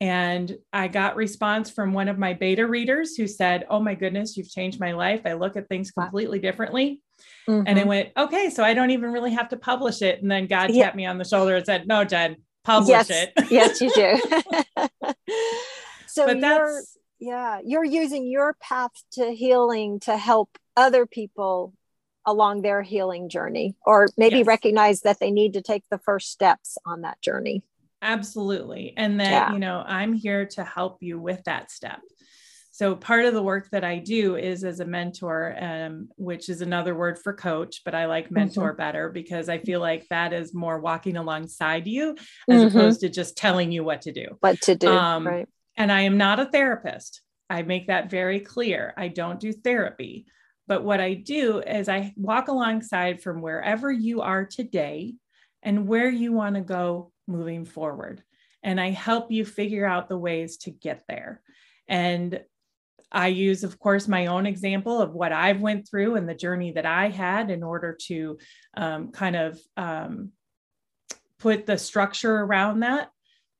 And 0.00 0.56
I 0.72 0.88
got 0.88 1.14
response 1.14 1.70
from 1.70 1.92
one 1.92 2.08
of 2.08 2.18
my 2.18 2.32
beta 2.32 2.66
readers 2.66 3.14
who 3.14 3.28
said, 3.28 3.66
Oh 3.70 3.78
my 3.78 3.94
goodness, 3.94 4.36
you've 4.36 4.50
changed 4.50 4.80
my 4.80 4.90
life. 4.90 5.20
I 5.24 5.34
look 5.34 5.56
at 5.56 5.68
things 5.68 5.92
completely 5.92 6.40
differently. 6.40 7.02
Mm-hmm. 7.48 7.68
And 7.68 7.78
I 7.78 7.84
went, 7.84 8.08
Okay, 8.18 8.50
so 8.50 8.64
I 8.64 8.74
don't 8.74 8.90
even 8.90 9.12
really 9.12 9.34
have 9.34 9.50
to 9.50 9.56
publish 9.56 10.02
it. 10.02 10.22
And 10.22 10.28
then 10.28 10.48
God 10.48 10.72
yeah. 10.72 10.86
tapped 10.86 10.96
me 10.96 11.06
on 11.06 11.18
the 11.18 11.24
shoulder 11.24 11.54
and 11.54 11.64
said, 11.64 11.86
No, 11.86 12.02
Jen, 12.02 12.38
publish 12.64 12.88
yes. 12.88 13.10
it. 13.10 13.32
yes, 13.48 13.80
you 13.80 13.92
do. 13.94 14.88
so 16.12 16.26
but 16.26 16.38
you're, 16.38 16.82
yeah, 17.18 17.60
you're 17.64 17.84
using 17.84 18.26
your 18.26 18.56
path 18.60 18.92
to 19.12 19.30
healing 19.32 20.00
to 20.00 20.16
help 20.16 20.56
other 20.76 21.06
people 21.06 21.74
along 22.26 22.62
their 22.62 22.82
healing 22.82 23.28
journey, 23.28 23.76
or 23.84 24.06
maybe 24.16 24.38
yes. 24.38 24.46
recognize 24.46 25.00
that 25.02 25.18
they 25.20 25.30
need 25.30 25.54
to 25.54 25.62
take 25.62 25.84
the 25.90 25.98
first 25.98 26.30
steps 26.30 26.76
on 26.84 27.02
that 27.02 27.20
journey. 27.22 27.62
Absolutely. 28.02 28.94
And 28.96 29.20
that, 29.20 29.30
yeah. 29.30 29.52
you 29.52 29.58
know, 29.58 29.82
I'm 29.86 30.12
here 30.12 30.46
to 30.46 30.64
help 30.64 30.98
you 31.02 31.20
with 31.20 31.42
that 31.44 31.70
step. 31.70 32.00
So 32.72 32.94
part 32.94 33.26
of 33.26 33.34
the 33.34 33.42
work 33.42 33.68
that 33.70 33.84
I 33.84 33.98
do 33.98 34.36
is 34.36 34.64
as 34.64 34.80
a 34.80 34.86
mentor, 34.86 35.54
um, 35.60 36.08
which 36.16 36.48
is 36.48 36.62
another 36.62 36.94
word 36.94 37.18
for 37.18 37.34
coach, 37.34 37.82
but 37.84 37.94
I 37.94 38.06
like 38.06 38.26
mm-hmm. 38.26 38.36
mentor 38.36 38.70
mm-hmm. 38.70 38.78
better 38.78 39.10
because 39.10 39.50
I 39.50 39.58
feel 39.58 39.80
like 39.80 40.06
that 40.08 40.32
is 40.32 40.54
more 40.54 40.80
walking 40.80 41.18
alongside 41.18 41.86
you 41.86 42.16
as 42.48 42.62
mm-hmm. 42.62 42.78
opposed 42.78 43.00
to 43.00 43.10
just 43.10 43.36
telling 43.36 43.70
you 43.70 43.84
what 43.84 44.02
to 44.02 44.12
do. 44.12 44.28
What 44.40 44.62
to 44.62 44.76
do. 44.76 44.88
Um, 44.88 45.26
right. 45.26 45.48
And 45.80 45.90
I 45.90 46.02
am 46.02 46.18
not 46.18 46.38
a 46.38 46.44
therapist. 46.44 47.22
I 47.48 47.62
make 47.62 47.86
that 47.86 48.10
very 48.10 48.40
clear. 48.40 48.92
I 48.98 49.08
don't 49.08 49.40
do 49.40 49.50
therapy. 49.50 50.26
But 50.66 50.84
what 50.84 51.00
I 51.00 51.14
do 51.14 51.60
is 51.60 51.88
I 51.88 52.12
walk 52.18 52.48
alongside 52.48 53.22
from 53.22 53.40
wherever 53.40 53.90
you 53.90 54.20
are 54.20 54.44
today 54.44 55.14
and 55.62 55.88
where 55.88 56.10
you 56.10 56.32
want 56.32 56.56
to 56.56 56.60
go 56.60 57.12
moving 57.26 57.64
forward. 57.64 58.22
And 58.62 58.78
I 58.78 58.90
help 58.90 59.32
you 59.32 59.46
figure 59.46 59.86
out 59.86 60.10
the 60.10 60.18
ways 60.18 60.58
to 60.58 60.70
get 60.70 61.04
there. 61.08 61.40
And 61.88 62.42
I 63.10 63.28
use, 63.28 63.64
of 63.64 63.78
course, 63.78 64.06
my 64.06 64.26
own 64.26 64.44
example 64.44 65.00
of 65.00 65.14
what 65.14 65.32
I've 65.32 65.62
went 65.62 65.88
through 65.88 66.16
and 66.16 66.28
the 66.28 66.34
journey 66.34 66.72
that 66.72 66.84
I 66.84 67.08
had 67.08 67.50
in 67.50 67.62
order 67.62 67.96
to 68.08 68.36
um, 68.76 69.12
kind 69.12 69.34
of 69.34 69.58
um, 69.78 70.32
put 71.38 71.64
the 71.64 71.78
structure 71.78 72.36
around 72.36 72.80
that. 72.80 73.08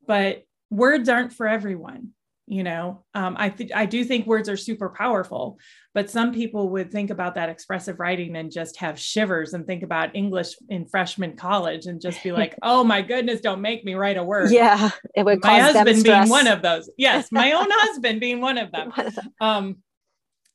But 0.06 0.44
words 0.70 1.08
aren't 1.08 1.32
for 1.32 1.46
everyone 1.46 2.12
you 2.50 2.64
know? 2.64 3.04
Um, 3.14 3.36
i 3.38 3.48
th- 3.48 3.70
i 3.74 3.86
do 3.86 4.04
think 4.04 4.26
words 4.26 4.48
are 4.48 4.56
super 4.56 4.90
powerful 4.90 5.58
but 5.94 6.10
some 6.10 6.34
people 6.34 6.68
would 6.70 6.90
think 6.90 7.10
about 7.10 7.36
that 7.36 7.48
expressive 7.48 8.00
writing 8.00 8.34
and 8.36 8.50
just 8.50 8.76
have 8.78 8.98
shivers 8.98 9.54
and 9.54 9.66
think 9.66 9.84
about 9.84 10.16
english 10.16 10.54
in 10.68 10.84
freshman 10.84 11.36
college 11.36 11.86
and 11.86 12.00
just 12.00 12.22
be 12.24 12.32
like 12.40 12.56
oh 12.62 12.82
my 12.82 13.02
goodness 13.02 13.40
don't 13.40 13.60
make 13.60 13.84
me 13.84 13.94
write 13.94 14.16
a 14.16 14.24
word. 14.24 14.50
Yeah 14.50 14.90
it 15.14 15.24
would 15.24 15.42
my 15.44 15.60
husband 15.60 16.02
being 16.02 16.28
one 16.28 16.48
of 16.48 16.60
those. 16.60 16.90
Yes 16.98 17.30
my 17.30 17.52
own 17.52 17.68
husband 17.70 18.20
being 18.20 18.40
one 18.40 18.58
of 18.58 18.72
them. 18.72 18.92
Um 19.40 19.76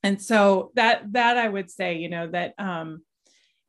and 0.02 0.20
so 0.20 0.72
that 0.74 1.12
that 1.12 1.38
i 1.38 1.48
would 1.48 1.70
say 1.70 1.96
you 1.96 2.08
know 2.10 2.28
that 2.28 2.54
um 2.58 3.02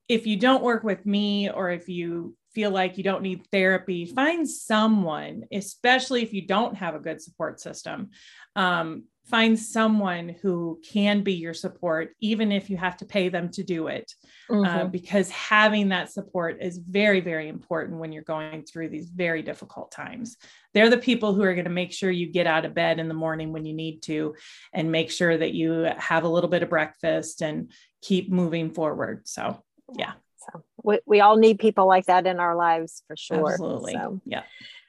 if 0.10 0.28
you 0.28 0.38
don't 0.38 0.64
work 0.64 0.84
with 0.84 1.06
me 1.06 1.50
or 1.50 1.70
if 1.70 1.88
you 1.88 2.36
feel 2.58 2.72
like 2.72 2.98
you 2.98 3.04
don't 3.04 3.22
need 3.22 3.46
therapy, 3.52 4.08
find 4.08 4.50
someone, 4.50 5.44
especially 5.52 6.24
if 6.24 6.34
you 6.34 6.48
don't 6.48 6.76
have 6.76 6.96
a 6.96 7.00
good 7.00 7.22
support 7.22 7.62
system. 7.62 8.10
Um, 8.56 9.04
find 9.28 9.60
someone 9.60 10.30
who 10.42 10.80
can 10.84 11.22
be 11.22 11.34
your 11.34 11.54
support, 11.54 12.16
even 12.20 12.52
if 12.52 12.72
you 12.72 12.76
have 12.78 12.98
to 12.98 13.06
pay 13.06 13.30
them 13.30 13.50
to 13.52 13.64
do 13.64 13.90
it, 13.90 14.12
uh, 14.50 14.54
mm-hmm. 14.54 14.66
uh, 14.66 14.86
because 14.86 15.30
having 15.30 15.90
that 15.90 16.12
support 16.12 16.58
is 16.60 16.80
very, 16.80 17.20
very 17.20 17.48
important 17.48 18.00
when 18.00 18.12
you're 18.12 18.24
going 18.24 18.64
through 18.64 18.90
these 18.90 19.10
very 19.10 19.44
difficult 19.44 19.92
times. 19.92 20.36
They're 20.74 20.90
the 20.90 20.98
people 20.98 21.36
who 21.36 21.44
are 21.44 21.54
going 21.54 21.66
to 21.66 21.70
make 21.70 21.94
sure 21.94 22.10
you 22.10 22.32
get 22.32 22.48
out 22.48 22.66
of 22.66 22.74
bed 22.74 22.98
in 22.98 23.08
the 23.08 23.14
morning 23.14 23.54
when 23.54 23.66
you 23.66 23.76
need 23.76 24.02
to, 24.04 24.34
and 24.74 24.92
make 24.92 25.12
sure 25.12 25.38
that 25.38 25.54
you 25.54 25.92
have 25.98 26.24
a 26.24 26.30
little 26.30 26.50
bit 26.50 26.64
of 26.64 26.70
breakfast 26.70 27.44
and 27.44 27.72
keep 28.02 28.32
moving 28.32 28.72
forward. 28.72 29.28
So, 29.28 29.62
yeah. 29.96 30.14
So 30.52 30.64
we, 30.84 31.00
we 31.06 31.20
all 31.20 31.38
need 31.38 31.60
people 31.60 31.88
like 31.88 32.06
that 32.06 32.28
in 32.28 32.40
our 32.40 32.56
lives 32.56 33.04
for 33.08 33.16
sure. 33.16 33.52
Absolutely. 33.52 33.94
So, 33.94 34.22
yeah. 34.26 34.44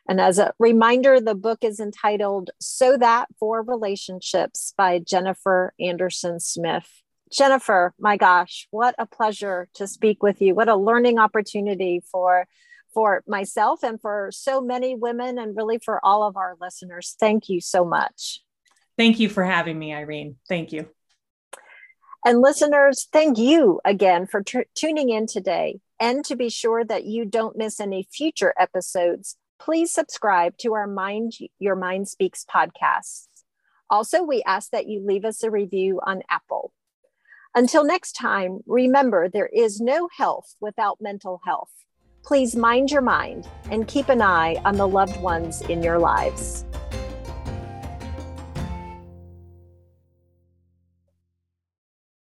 And 0.09 0.21
as 0.21 0.39
a 0.39 0.55
reminder, 0.59 1.21
the 1.21 1.35
book 1.35 1.59
is 1.63 1.81
entitled 1.81 2.51
So 2.61 2.97
That 2.97 3.29
for 3.39 3.63
Relationships 3.63 4.73
by 4.77 5.01
Jennifer 5.01 5.75
Andersen 5.79 6.41
Smith. 6.41 6.89
Jennifer, 7.31 7.93
my 7.99 8.17
gosh, 8.17 8.67
what 8.71 8.95
a 8.99 9.05
pleasure 9.05 9.69
to 9.75 9.87
speak 9.87 10.23
with 10.23 10.41
you. 10.41 10.55
What 10.55 10.69
a 10.69 10.77
learning 10.77 11.19
opportunity 11.19 12.03
for 12.11 12.47
for 12.95 13.23
myself 13.29 13.83
and 13.83 14.01
for 14.01 14.31
so 14.33 14.63
many 14.63 14.95
women 14.95 15.39
and 15.39 15.55
really 15.55 15.79
for 15.79 16.03
all 16.05 16.23
of 16.23 16.39
our 16.39 16.57
listeners. 16.59 17.15
Thank 17.21 17.51
you 17.51 17.61
so 17.61 17.85
much. 17.85 18.41
Thank 18.97 19.21
you 19.21 19.29
for 19.29 19.45
having 19.45 19.79
me, 19.79 19.93
Irene. 19.95 20.37
Thank 20.49 20.73
you. 20.73 20.89
And 22.29 22.43
listeners, 22.43 23.09
thank 23.11 23.39
you 23.39 23.81
again 23.87 24.27
for 24.27 24.43
t- 24.43 24.65
tuning 24.75 25.09
in 25.09 25.27
today. 25.27 25.81
And 25.99 26.23
to 26.27 26.37
be 26.37 26.51
sure 26.51 26.85
that 26.85 27.07
you 27.07 27.25
don't 27.25 27.57
miss 27.57 27.81
any 27.81 28.07
future 28.13 28.53
episodes, 28.59 29.39
please 29.59 29.91
subscribe 29.91 30.59
to 30.59 30.75
our 30.75 30.87
Mind 30.87 31.33
Your 31.59 31.75
Mind 31.75 32.07
Speaks 32.07 32.45
podcast. 32.45 33.29
Also, 33.89 34.23
we 34.23 34.43
ask 34.43 34.73
that 34.73 34.87
you 34.87 35.01
leave 35.03 35.25
us 35.25 35.43
a 35.43 35.51
review 35.51 36.03
on 36.05 36.21
Apple. 36.29 36.75
Until 37.55 37.83
next 37.83 38.13
time, 38.13 38.59
remember 38.67 39.31
there 39.31 39.49
is 39.51 39.81
no 39.81 40.11
health 40.15 40.55
without 40.61 40.99
mental 41.01 41.41
health. 41.47 41.73
Please 42.23 42.55
mind 42.55 42.91
your 42.91 43.01
mind 43.01 43.49
and 43.71 43.89
keep 43.89 44.11
an 44.11 44.21
eye 44.21 44.61
on 44.67 44.77
the 44.77 44.87
loved 44.87 45.19
ones 45.23 45.63
in 45.63 45.83
your 45.83 45.99
lives. 45.99 46.67